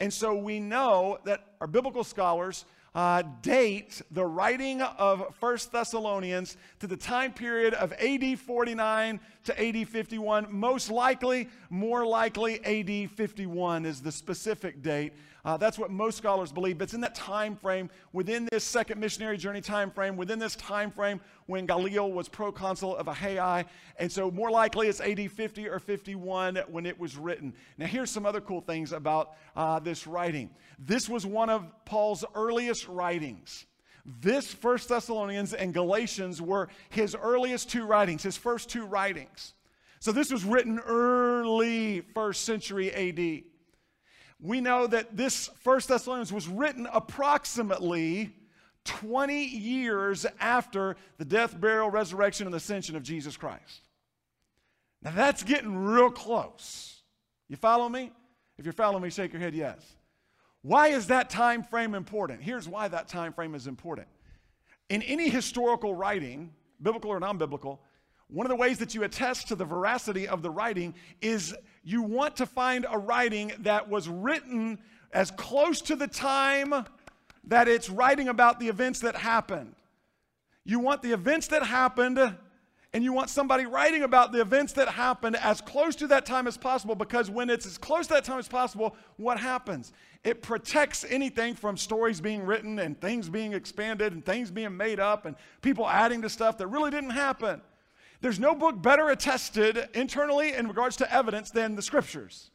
[0.00, 6.56] And so we know that our biblical scholars uh, date the writing of First Thessalonians
[6.80, 10.46] to the time period of AD 49 to AD 51.
[10.50, 15.12] Most likely, more likely, AD 51 is the specific date.
[15.48, 16.76] Uh, that's what most scholars believe.
[16.76, 20.54] But it's in that time frame, within this second missionary journey time frame, within this
[20.56, 23.64] time frame when Gallio was proconsul of Achaia.
[23.98, 27.54] And so more likely it's AD 50 or 51 when it was written.
[27.78, 30.50] Now here's some other cool things about uh, this writing.
[30.78, 33.64] This was one of Paul's earliest writings.
[34.20, 39.54] This First Thessalonians and Galatians were his earliest two writings, his first two writings.
[39.98, 43.44] So this was written early first century AD
[44.40, 48.34] we know that this First Thessalonians was written approximately
[48.84, 53.82] 20 years after the death, burial, resurrection, and ascension of Jesus Christ.
[55.02, 57.02] Now that's getting real close.
[57.48, 58.12] You follow me?
[58.58, 59.80] If you're following me, shake your head yes.
[60.62, 62.42] Why is that time frame important?
[62.42, 64.08] Here's why that time frame is important.
[64.88, 67.80] In any historical writing, biblical or non-biblical,
[68.28, 72.02] one of the ways that you attest to the veracity of the writing is you
[72.02, 74.78] want to find a writing that was written
[75.12, 76.74] as close to the time
[77.44, 79.74] that it's writing about the events that happened.
[80.64, 82.18] You want the events that happened,
[82.92, 86.46] and you want somebody writing about the events that happened as close to that time
[86.46, 89.94] as possible because when it's as close to that time as possible, what happens?
[90.24, 95.00] It protects anything from stories being written and things being expanded and things being made
[95.00, 97.62] up and people adding to stuff that really didn't happen.
[98.20, 102.50] There's no book better attested internally in regards to evidence than the scriptures.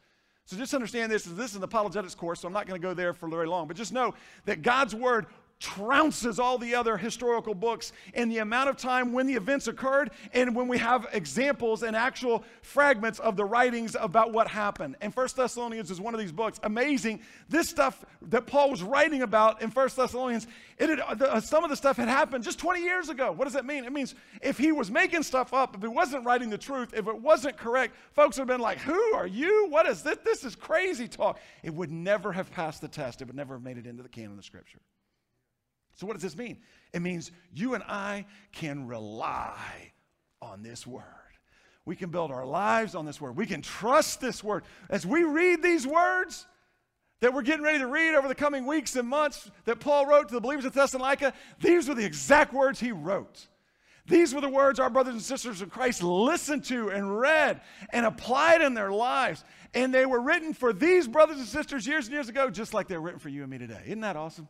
[0.46, 1.24] So just understand this.
[1.24, 3.68] This is an apologetics course, so I'm not going to go there for very long.
[3.68, 4.14] But just know
[4.46, 5.28] that God's word
[5.64, 10.12] trounces all the other historical books in the amount of time when the events occurred
[10.34, 14.98] and when we have examples and actual fragments of the writings about what happened.
[15.00, 16.60] And First Thessalonians is one of these books.
[16.64, 17.22] Amazing.
[17.48, 20.48] This stuff that Paul was writing about in First Thessalonians,
[20.78, 23.32] it had, uh, some of the stuff had happened just 20 years ago.
[23.32, 23.86] What does that mean?
[23.86, 27.08] It means if he was making stuff up, if he wasn't writing the truth, if
[27.08, 29.68] it wasn't correct, folks would have been like, Who are you?
[29.70, 30.18] What is this?
[30.26, 31.40] This is crazy talk.
[31.64, 33.22] It would never have passed the test.
[33.22, 34.80] It would never have made it into the canon of Scripture.
[35.96, 36.58] So, what does this mean?
[36.94, 39.92] It means you and I can rely
[40.42, 41.04] on this word.
[41.86, 43.36] We can build our lives on this word.
[43.36, 44.64] We can trust this word.
[44.90, 46.46] As we read these words
[47.20, 50.30] that we're getting ready to read over the coming weeks and months that Paul wrote
[50.30, 53.48] to the believers of Thessalonica, these were the exact words he wrote.
[54.06, 58.06] These were the words our brothers and sisters in Christ listened to and read and
[58.06, 59.44] applied in their lives.
[59.74, 62.88] And they were written for these brothers and sisters years and years ago, just like
[62.88, 63.82] they're written for you and me today.
[63.86, 64.48] Isn't that awesome?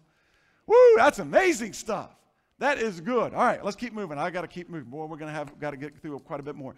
[0.66, 2.12] Woo, that's amazing stuff.
[2.60, 3.34] That is good.
[3.34, 4.18] All right, let's keep moving.
[4.18, 4.90] I got to keep moving.
[4.90, 6.76] Boy, we're going to have got to get through quite a bit more.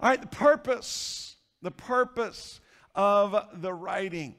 [0.00, 2.60] All right, the purpose, the purpose
[2.94, 4.36] of the writing.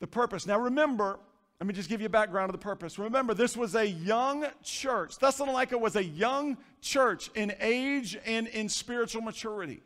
[0.00, 0.46] The purpose.
[0.46, 1.18] Now remember,
[1.60, 2.98] let me just give you a background of the purpose.
[2.98, 5.18] Remember, this was a young church.
[5.18, 9.82] Thessalonica was a young church in age and in spiritual maturity.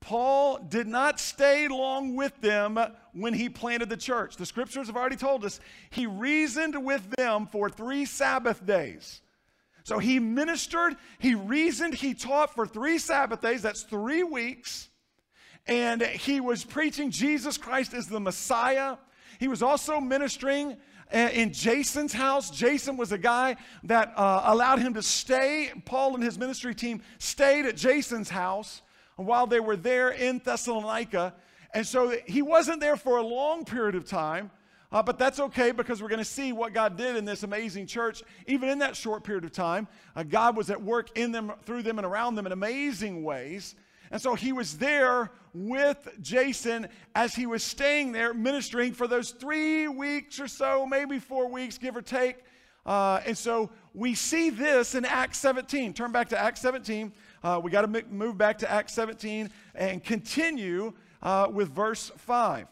[0.00, 2.78] Paul did not stay long with them
[3.12, 4.36] when he planted the church.
[4.36, 9.22] The scriptures have already told us he reasoned with them for three Sabbath days.
[9.84, 13.62] So he ministered, he reasoned, he taught for three Sabbath days.
[13.62, 14.88] That's three weeks.
[15.66, 18.96] And he was preaching Jesus Christ as the Messiah.
[19.38, 20.76] He was also ministering
[21.12, 22.50] uh, in Jason's house.
[22.50, 25.70] Jason was a guy that uh, allowed him to stay.
[25.84, 28.82] Paul and his ministry team stayed at Jason's house
[29.16, 31.34] while they were there in Thessalonica.
[31.72, 34.50] And so he wasn't there for a long period of time,
[34.92, 37.86] uh, but that's okay because we're going to see what God did in this amazing
[37.86, 38.22] church.
[38.46, 41.82] Even in that short period of time, uh, God was at work in them, through
[41.82, 43.74] them, and around them in amazing ways.
[44.10, 49.30] And so he was there with Jason as he was staying there ministering for those
[49.30, 52.44] three weeks or so, maybe four weeks, give or take.
[52.86, 55.94] Uh, and so we see this in Acts 17.
[55.94, 57.12] Turn back to Acts 17.
[57.42, 62.66] Uh, we got to move back to Acts 17 and continue uh, with verse 5.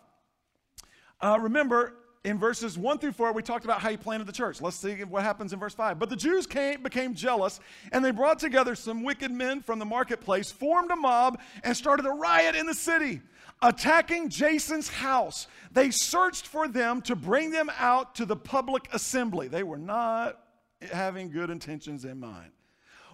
[1.20, 1.94] Uh, remember,
[2.24, 4.60] in verses 1 through 4, we talked about how he planted the church.
[4.60, 5.98] Let's see what happens in verse 5.
[5.98, 7.58] But the Jews came, became jealous,
[7.90, 12.06] and they brought together some wicked men from the marketplace, formed a mob, and started
[12.06, 13.20] a riot in the city,
[13.62, 15.46] attacking Jason's house.
[15.72, 19.48] They searched for them to bring them out to the public assembly.
[19.48, 20.38] They were not
[20.90, 22.50] having good intentions in mind.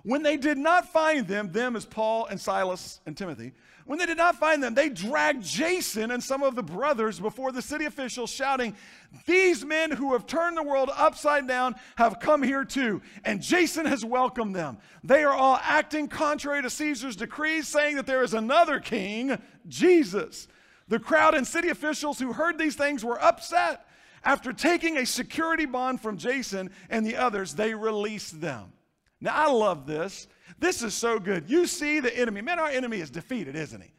[0.02, 3.52] When they did not find them, them as Paul and Silas and Timothy,
[3.88, 7.52] when they did not find them, they dragged Jason and some of the brothers before
[7.52, 8.76] the city officials, shouting,
[9.24, 13.86] These men who have turned the world upside down have come here too, and Jason
[13.86, 14.76] has welcomed them.
[15.02, 20.48] They are all acting contrary to Caesar's decrees, saying that there is another king, Jesus.
[20.88, 23.86] The crowd and city officials who heard these things were upset.
[24.22, 28.70] After taking a security bond from Jason and the others, they released them.
[29.18, 30.28] Now, I love this.
[30.58, 31.48] This is so good.
[31.48, 32.40] You see the enemy.
[32.40, 33.92] Man, our enemy is defeated, isn't he?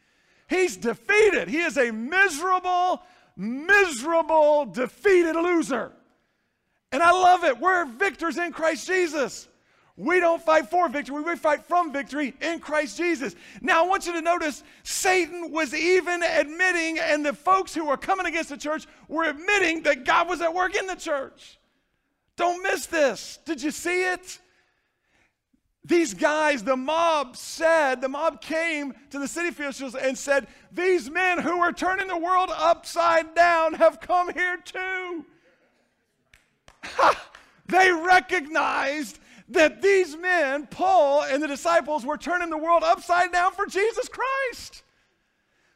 [0.48, 1.48] He's defeated.
[1.48, 3.02] He is a miserable,
[3.36, 5.92] miserable, defeated loser.
[6.92, 7.58] And I love it.
[7.58, 9.48] We're victors in Christ Jesus.
[10.00, 13.34] We don't fight for victory, we fight from victory in Christ Jesus.
[13.60, 17.98] Now, I want you to notice Satan was even admitting, and the folks who were
[17.98, 21.58] coming against the church were admitting that God was at work in the church.
[22.36, 23.40] Don't miss this.
[23.44, 24.38] Did you see it?
[25.84, 31.10] These guys, the mob said, the mob came to the city officials and said, These
[31.10, 35.24] men who are turning the world upside down have come here too.
[37.66, 39.18] they recognized
[39.48, 44.08] that these men, Paul and the disciples, were turning the world upside down for Jesus
[44.08, 44.82] Christ.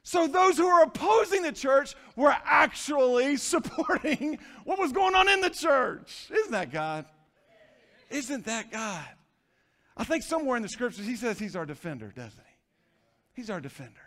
[0.03, 5.41] So those who were opposing the church were actually supporting what was going on in
[5.41, 6.29] the church.
[6.31, 7.07] Isn't that God?
[8.11, 9.09] Isn't that God?
[9.97, 13.41] I think somewhere in the scriptures he says he's our defender, doesn't he?
[13.41, 14.01] He's our defender.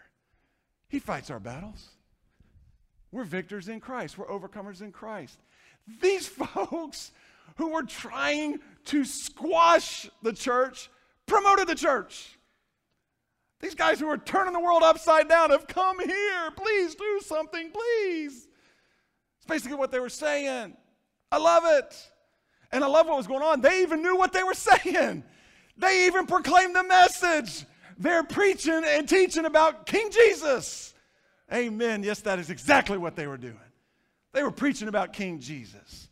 [0.89, 1.89] He fights our battles.
[3.11, 5.39] We're victors in Christ, we're overcomers in Christ.
[6.01, 7.11] These folks
[7.55, 10.89] who were trying to squash the church
[11.25, 12.37] promoted the church.
[13.59, 16.51] These guys who are turning the world upside down have come here.
[16.55, 18.47] Please do something, please.
[19.37, 20.77] It's basically what they were saying.
[21.31, 22.11] I love it.
[22.71, 23.61] And I love what was going on.
[23.61, 25.23] They even knew what they were saying.
[25.77, 27.65] They even proclaim the message.
[27.97, 30.93] They're preaching and teaching about King Jesus.
[31.53, 32.03] Amen.
[32.03, 33.57] Yes, that is exactly what they were doing.
[34.33, 36.09] They were preaching about King Jesus.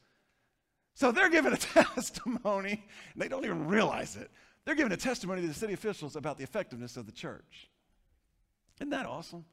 [0.93, 4.31] So they're giving a testimony, and they don't even realize it.
[4.63, 7.69] They're giving a testimony to the city officials about the effectiveness of the church.
[8.79, 9.45] Isn't that awesome?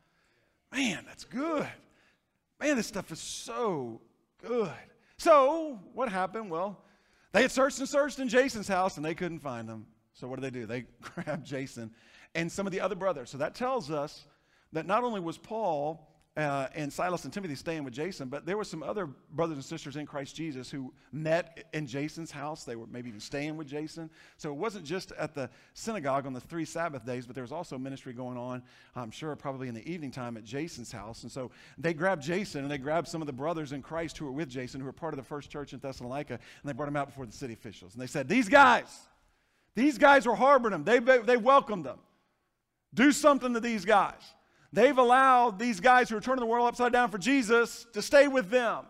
[0.72, 1.68] Man, that's good.
[2.60, 4.00] Man, this stuff is so
[4.42, 4.72] good.
[5.18, 6.50] So, what happened?
[6.50, 6.82] Well,
[7.32, 9.86] they had searched and searched in Jason's house and they couldn't find them.
[10.14, 10.66] So what do they do?
[10.66, 11.90] They grab Jason
[12.34, 13.30] and some of the other brothers.
[13.30, 14.26] So that tells us
[14.72, 18.56] that not only was Paul uh, and Silas and Timothy staying with Jason, but there
[18.56, 22.64] were some other brothers and sisters in Christ Jesus who met in Jason's house.
[22.64, 24.08] They were maybe even staying with Jason.
[24.38, 27.52] So it wasn't just at the synagogue on the three Sabbath days, but there was
[27.52, 28.62] also ministry going on,
[28.96, 31.22] I'm sure, probably in the evening time at Jason's house.
[31.22, 34.24] And so they grabbed Jason and they grabbed some of the brothers in Christ who
[34.24, 36.86] were with Jason, who were part of the first church in Thessalonica, and they brought
[36.86, 37.92] them out before the city officials.
[37.92, 38.86] And they said, These guys,
[39.74, 40.84] these guys were harboring them.
[40.84, 41.98] They, they welcomed them.
[42.94, 44.20] Do something to these guys.
[44.72, 48.28] They've allowed these guys who are turning the world upside down for Jesus to stay
[48.28, 48.86] with them.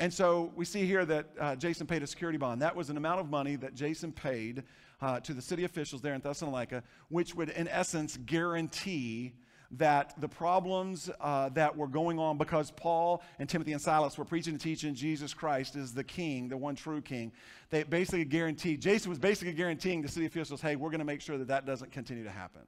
[0.00, 2.60] And so we see here that uh, Jason paid a security bond.
[2.62, 4.64] That was an amount of money that Jason paid
[5.00, 9.34] uh, to the city officials there in Thessalonica, which would, in essence, guarantee
[9.72, 14.24] that the problems uh, that were going on because Paul and Timothy and Silas were
[14.24, 17.32] preaching and teaching Jesus Christ is the king, the one true king,
[17.70, 21.20] they basically guaranteed, Jason was basically guaranteeing the city officials, hey, we're going to make
[21.20, 22.62] sure that that doesn't continue to happen.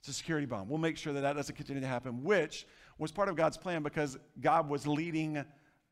[0.00, 0.68] It's a security bond.
[0.68, 2.66] We'll make sure that that doesn't continue to happen, which
[2.98, 5.42] was part of God's plan because God was leading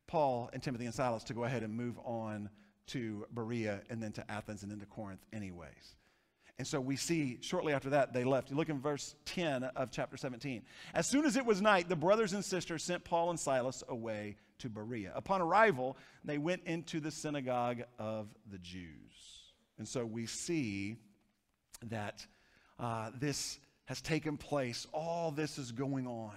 [0.06, 2.50] Paul and Timothy and Silas to go ahead and move on
[2.88, 5.96] to Berea and then to Athens and then to Corinth, anyways.
[6.58, 8.50] And so we see shortly after that they left.
[8.50, 10.62] You look in verse 10 of chapter 17.
[10.94, 14.36] As soon as it was night, the brothers and sisters sent Paul and Silas away
[14.58, 15.12] to Berea.
[15.14, 19.12] Upon arrival, they went into the synagogue of the Jews.
[19.78, 20.96] And so we see
[21.86, 22.24] that
[22.78, 24.86] uh, this has taken place.
[24.92, 26.36] All this is going on.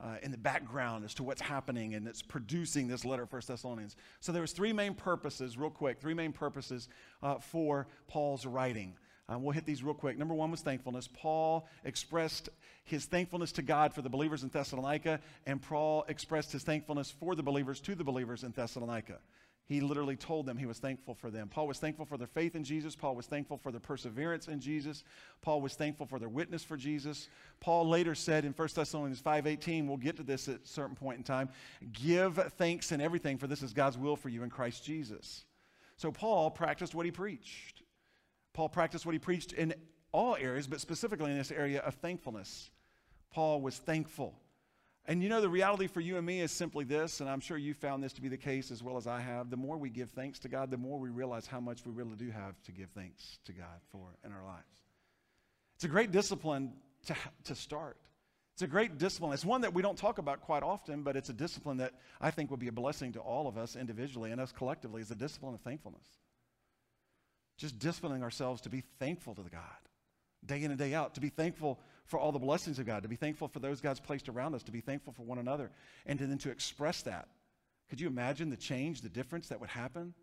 [0.00, 3.96] Uh, in the background as to what's happening and it's producing this letter 1 thessalonians
[4.20, 6.88] so there was three main purposes real quick three main purposes
[7.20, 8.94] uh, for paul's writing
[9.28, 10.16] um, we'll hit these real quick.
[10.16, 11.08] Number one was thankfulness.
[11.12, 12.48] Paul expressed
[12.84, 17.34] his thankfulness to God for the believers in Thessalonica, and Paul expressed his thankfulness for
[17.34, 19.18] the believers to the believers in Thessalonica.
[19.66, 21.48] He literally told them he was thankful for them.
[21.48, 22.96] Paul was thankful for their faith in Jesus.
[22.96, 25.04] Paul was thankful for their perseverance in Jesus.
[25.42, 27.28] Paul was thankful for their witness for Jesus.
[27.60, 31.18] Paul later said in 1 Thessalonians 5:18, we'll get to this at a certain point
[31.18, 31.50] in time,
[31.92, 35.44] give thanks in everything for this is God's will for you in Christ Jesus.
[35.98, 37.82] So Paul practiced what he preached.
[38.58, 39.72] Paul practiced what he preached in
[40.10, 42.72] all areas, but specifically in this area of thankfulness.
[43.30, 44.34] Paul was thankful.
[45.06, 47.56] And you know, the reality for you and me is simply this, and I'm sure
[47.56, 49.50] you found this to be the case as well as I have.
[49.50, 52.16] The more we give thanks to God, the more we realize how much we really
[52.16, 54.82] do have to give thanks to God for in our lives.
[55.76, 56.72] It's a great discipline
[57.06, 57.96] to, to start.
[58.54, 59.34] It's a great discipline.
[59.34, 62.32] It's one that we don't talk about quite often, but it's a discipline that I
[62.32, 65.14] think will be a blessing to all of us individually and us collectively is the
[65.14, 66.08] discipline of thankfulness
[67.58, 69.60] just disciplining ourselves to be thankful to the God
[70.46, 73.08] day in and day out, to be thankful for all the blessings of God, to
[73.08, 75.70] be thankful for those God's placed around us, to be thankful for one another,
[76.06, 77.28] and to, then to express that.
[77.90, 80.14] Could you imagine the change, the difference that would happen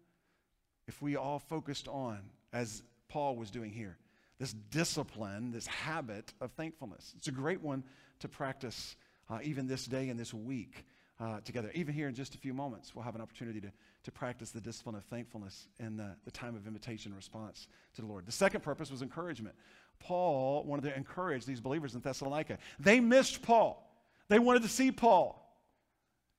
[0.87, 2.19] if we all focused on,
[2.53, 3.97] as Paul was doing here,
[4.39, 7.13] this discipline, this habit of thankfulness?
[7.17, 7.83] It's a great one
[8.19, 8.95] to practice
[9.29, 10.85] uh, even this day and this week
[11.19, 11.71] uh, together.
[11.73, 13.71] Even here in just a few moments, we'll have an opportunity to,
[14.03, 18.07] to practice the discipline of thankfulness in the, the time of invitation response to the
[18.07, 18.25] Lord.
[18.25, 19.55] The second purpose was encouragement.
[19.99, 22.57] Paul wanted to encourage these believers in Thessalonica.
[22.79, 23.89] They missed Paul,
[24.27, 25.41] they wanted to see Paul.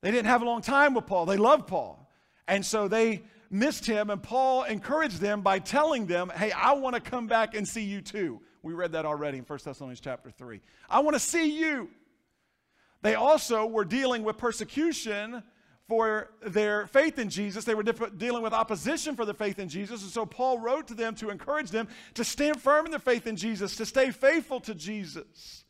[0.02, 2.02] They didn't have a long time with Paul, they loved Paul.
[2.48, 6.94] And so they missed him, and Paul encouraged them by telling them, Hey, I want
[6.94, 8.40] to come back and see you too.
[8.62, 10.60] We read that already in 1 Thessalonians chapter 3.
[10.90, 11.88] I want to see you.
[13.03, 15.42] They also were dealing with persecution
[15.88, 17.64] for their faith in Jesus.
[17.64, 20.03] They were dealing with opposition for their faith in Jesus.
[20.03, 23.26] And so Paul wrote to them to encourage them to stand firm in their faith
[23.26, 25.64] in Jesus, to stay faithful to Jesus.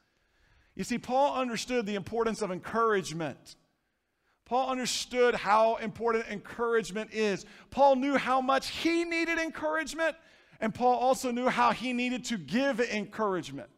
[0.75, 3.57] You see, Paul understood the importance of encouragement.
[4.47, 7.45] Paul understood how important encouragement is.
[7.71, 10.17] Paul knew how much he needed encouragement,
[10.61, 13.69] and Paul also knew how he needed to give encouragement.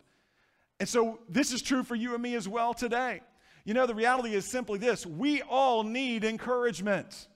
[0.79, 3.23] And so this is true for you and me as well today.
[3.69, 7.29] You know, the reality is simply this we all need encouragement.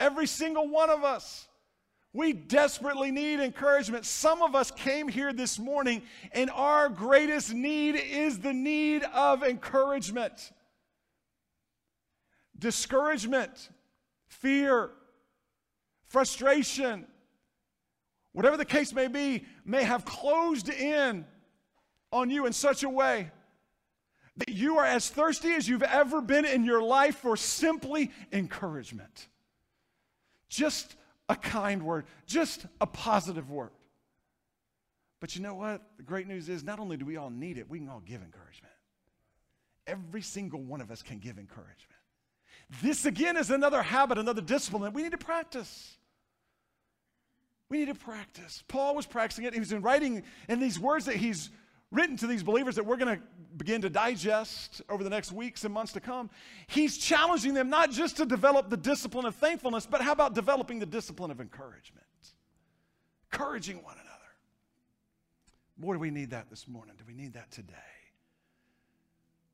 [0.00, 1.46] Every single one of us.
[2.12, 4.04] We desperately need encouragement.
[4.04, 6.02] Some of us came here this morning,
[6.32, 10.50] and our greatest need is the need of encouragement.
[12.58, 13.68] Discouragement,
[14.26, 14.90] fear,
[16.08, 17.06] frustration,
[18.32, 21.24] whatever the case may be, may have closed in
[22.10, 23.30] on you in such a way
[24.40, 29.28] that you are as thirsty as you've ever been in your life for simply encouragement.
[30.48, 30.96] Just
[31.28, 33.70] a kind word, just a positive word.
[35.20, 35.82] But you know what?
[35.98, 38.22] The great news is not only do we all need it, we can all give
[38.22, 38.72] encouragement.
[39.86, 41.76] Every single one of us can give encouragement.
[42.82, 45.98] This again is another habit, another discipline that we need to practice.
[47.68, 48.64] We need to practice.
[48.68, 49.52] Paul was practicing it.
[49.52, 51.50] He was in writing, and these words that he's
[51.90, 53.22] written to these believers that we're going to
[53.56, 56.30] begin to digest over the next weeks and months to come,
[56.68, 60.78] he's challenging them not just to develop the discipline of thankfulness, but how about developing
[60.78, 62.06] the discipline of encouragement?
[63.32, 64.06] Encouraging one another.
[65.78, 66.94] Boy, do we need that this morning.
[66.98, 67.74] Do we need that today?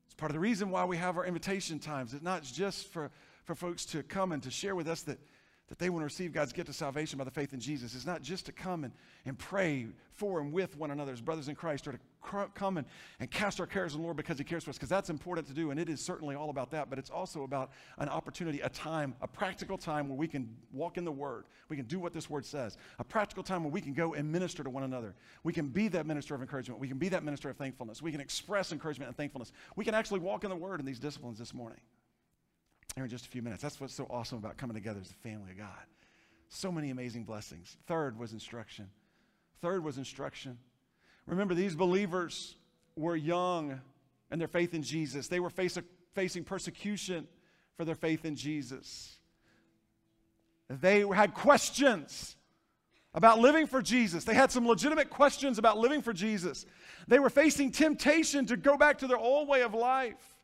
[0.05, 2.13] It's part of the reason why we have our invitation times.
[2.13, 3.11] It's not just for,
[3.45, 5.19] for folks to come and to share with us that
[5.67, 8.05] that they want to receive God's gift of salvation by the faith in Jesus is
[8.05, 8.93] not just to come and,
[9.25, 12.77] and pray for and with one another as brothers in Christ or to cr- come
[12.77, 12.87] and,
[13.19, 15.45] and cast our cares on the Lord because He cares for us, because that's important
[15.47, 18.61] to do, and it is certainly all about that, but it's also about an opportunity,
[18.61, 21.45] a time, a practical time where we can walk in the Word.
[21.67, 22.77] We can do what this Word says.
[22.99, 25.15] A practical time where we can go and minister to one another.
[25.43, 26.79] We can be that minister of encouragement.
[26.79, 28.01] We can be that minister of thankfulness.
[28.01, 29.51] We can express encouragement and thankfulness.
[29.75, 31.79] We can actually walk in the Word in these disciplines this morning.
[32.97, 33.61] Here in just a few minutes.
[33.61, 35.85] That's what's so awesome about coming together as a family of God.
[36.49, 37.77] So many amazing blessings.
[37.85, 38.89] Third was instruction.
[39.61, 40.57] Third was instruction.
[41.27, 42.55] Remember, these believers
[42.95, 43.79] were young
[44.31, 45.27] in their faith in Jesus.
[45.27, 45.77] They were face,
[46.15, 47.27] facing persecution
[47.75, 49.19] for their faith in Jesus.
[50.67, 52.35] They had questions
[53.13, 54.23] about living for Jesus.
[54.23, 56.65] They had some legitimate questions about living for Jesus.
[57.07, 60.35] They were facing temptation to go back to their old way of life.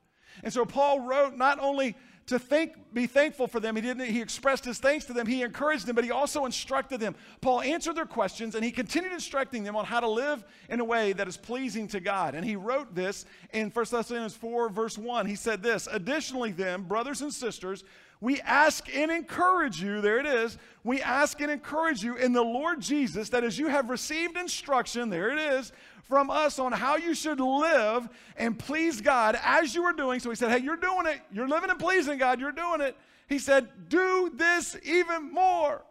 [0.43, 1.95] And so Paul wrote not only
[2.27, 3.75] to think, be thankful for them.
[3.75, 5.27] He didn't, he expressed his thanks to them.
[5.27, 7.15] He encouraged them, but he also instructed them.
[7.41, 10.85] Paul answered their questions and he continued instructing them on how to live in a
[10.85, 12.33] way that is pleasing to God.
[12.35, 15.25] And he wrote this in 1 Thessalonians 4, verse 1.
[15.25, 17.83] He said this Additionally, then, brothers and sisters,
[18.23, 22.41] we ask and encourage you, there it is, we ask and encourage you in the
[22.41, 26.95] Lord Jesus that as you have received instruction, there it is, from us on how
[26.95, 28.07] you should live
[28.37, 30.21] and please God as you are doing.
[30.21, 31.19] So he said, Hey, you're doing it.
[31.33, 32.39] You're living and pleasing God.
[32.39, 32.95] You're doing it.
[33.27, 35.83] He said, Do this even more.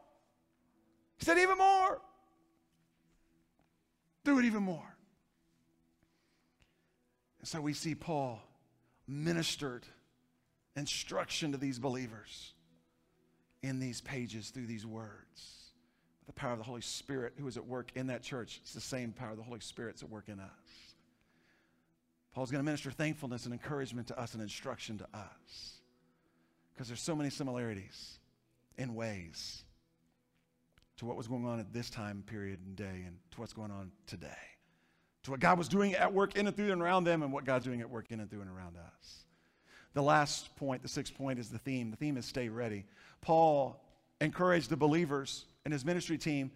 [1.18, 2.00] He said, Even more.
[4.24, 4.96] Do it even more.
[7.40, 8.40] And so we see Paul
[9.06, 9.84] ministered
[10.76, 12.52] instruction to these believers
[13.62, 15.62] in these pages through these words
[16.26, 18.60] the power of the Holy Spirit who is at work in that church.
[18.62, 20.48] It's the same power of the Holy Spirit's at work in us.
[22.34, 25.80] Paul's going to minister thankfulness and encouragement to us and instruction to us.
[26.72, 28.18] Because there's so many similarities
[28.78, 29.64] in ways
[30.96, 33.70] to what was going on at this time period and day and to what's going
[33.70, 34.28] on today.
[35.24, 37.44] To what God was doing at work in and through and around them and what
[37.44, 39.24] God's doing at work in and through and around us.
[39.94, 41.90] The last point, the sixth point, is the theme.
[41.90, 42.84] The theme is stay ready.
[43.20, 43.80] Paul
[44.20, 46.50] encouraged the believers and his ministry team,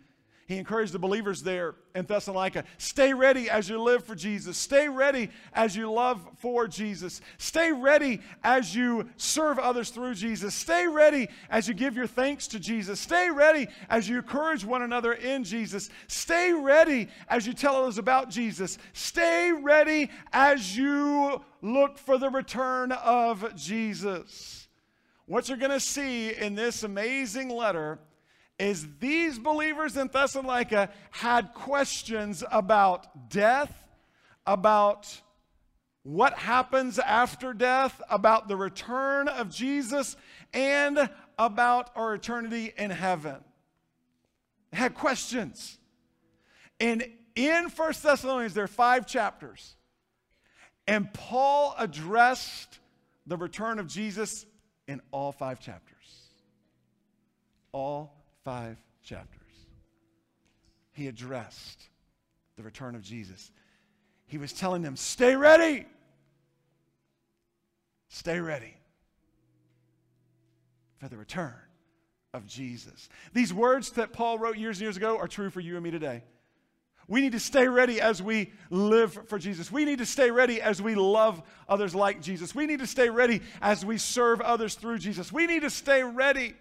[0.47, 4.57] he encouraged the believers there in Thessalonica stay ready as you live for Jesus.
[4.57, 7.20] Stay ready as you love for Jesus.
[7.39, 10.55] Stay ready as you serve others through Jesus.
[10.55, 13.01] Stay ready as you give your thanks to Jesus.
[13.01, 15.91] Stay ready as you encourage one another in Jesus.
[16.07, 18.78] Stay ready as you tell others about Jesus.
[18.93, 24.69] Stay ready as you look for the return of Jesus.
[25.27, 27.99] What you're going to see in this amazing letter
[28.59, 33.73] is these believers in Thessalonica had questions about death,
[34.47, 35.21] about
[36.05, 40.17] what happens after death, about the return of Jesus,
[40.55, 43.37] and about our eternity in heaven.
[44.71, 45.79] They had questions.
[46.79, 47.05] And
[47.35, 49.76] in First Thessalonians, there are five chapters.
[50.87, 52.78] And Paul addressed
[53.26, 54.47] the return of Jesus
[54.87, 55.97] in all five chapters.
[57.72, 58.14] All
[58.45, 59.43] five chapters.
[60.93, 61.82] He addressed
[62.57, 63.51] the return of Jesus.
[64.26, 65.87] He was telling them, stay ready.
[68.09, 68.74] Stay ready
[70.99, 71.55] for the return
[72.32, 73.09] of Jesus.
[73.34, 75.91] These words that Paul wrote years and years ago are true for you and me
[75.91, 76.22] today.
[77.09, 79.71] We need to stay ready as we live for Jesus.
[79.71, 82.55] We need to stay ready as we love others like Jesus.
[82.55, 85.33] We need to stay ready as we serve others through Jesus.
[85.33, 86.55] We need to stay ready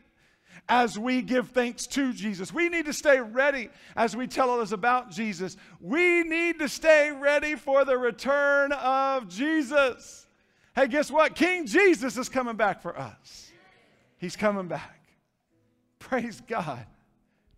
[0.70, 2.54] as we give thanks to Jesus.
[2.54, 5.58] We need to stay ready as we tell others about Jesus.
[5.80, 10.28] We need to stay ready for the return of Jesus.
[10.76, 11.36] Hey, guess what?
[11.36, 13.52] King Jesus is coming back for us.
[14.18, 15.02] He's coming back.
[16.00, 16.86] Praise God.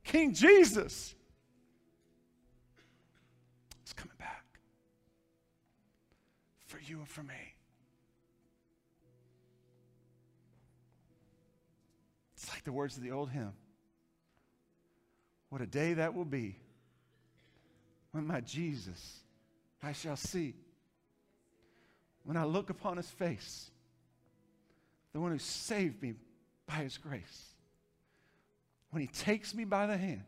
[0.04, 1.16] King Jesus
[6.88, 7.56] you and for me.
[12.36, 13.54] It's like the words of the old hymn.
[15.50, 16.58] What a day that will be
[18.12, 19.20] when my Jesus
[19.82, 20.56] I shall see.
[22.24, 23.72] When I look upon his face,
[25.14, 26.14] the one who saved me
[26.68, 27.46] by his grace.
[28.92, 30.24] When he takes me by the hand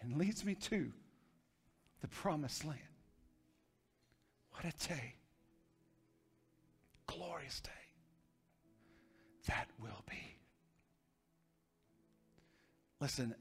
[0.00, 0.92] and leads me to
[2.00, 2.80] the promised land.
[4.56, 5.14] What a day.
[7.06, 7.70] Glorious day.
[9.48, 10.38] That will be.
[13.00, 13.34] Listen,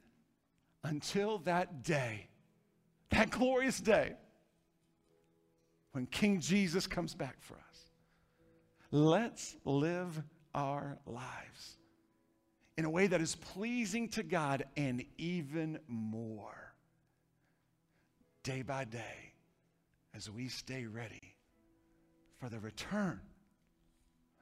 [0.84, 2.28] until that day,
[3.10, 4.14] that glorious day,
[5.94, 7.90] when King Jesus comes back for us,
[8.92, 10.22] let's live
[10.54, 11.78] our lives
[12.78, 16.74] in a way that is pleasing to God and even more
[18.44, 19.35] day by day
[20.16, 21.36] as we stay ready
[22.40, 23.20] for the return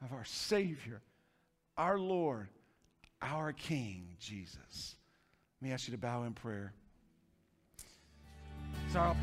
[0.03, 1.01] of our Savior,
[1.77, 2.49] our Lord,
[3.21, 4.95] our King, Jesus.
[5.61, 6.73] Let me ask you to bow in prayer.
[8.91, 9.15] So,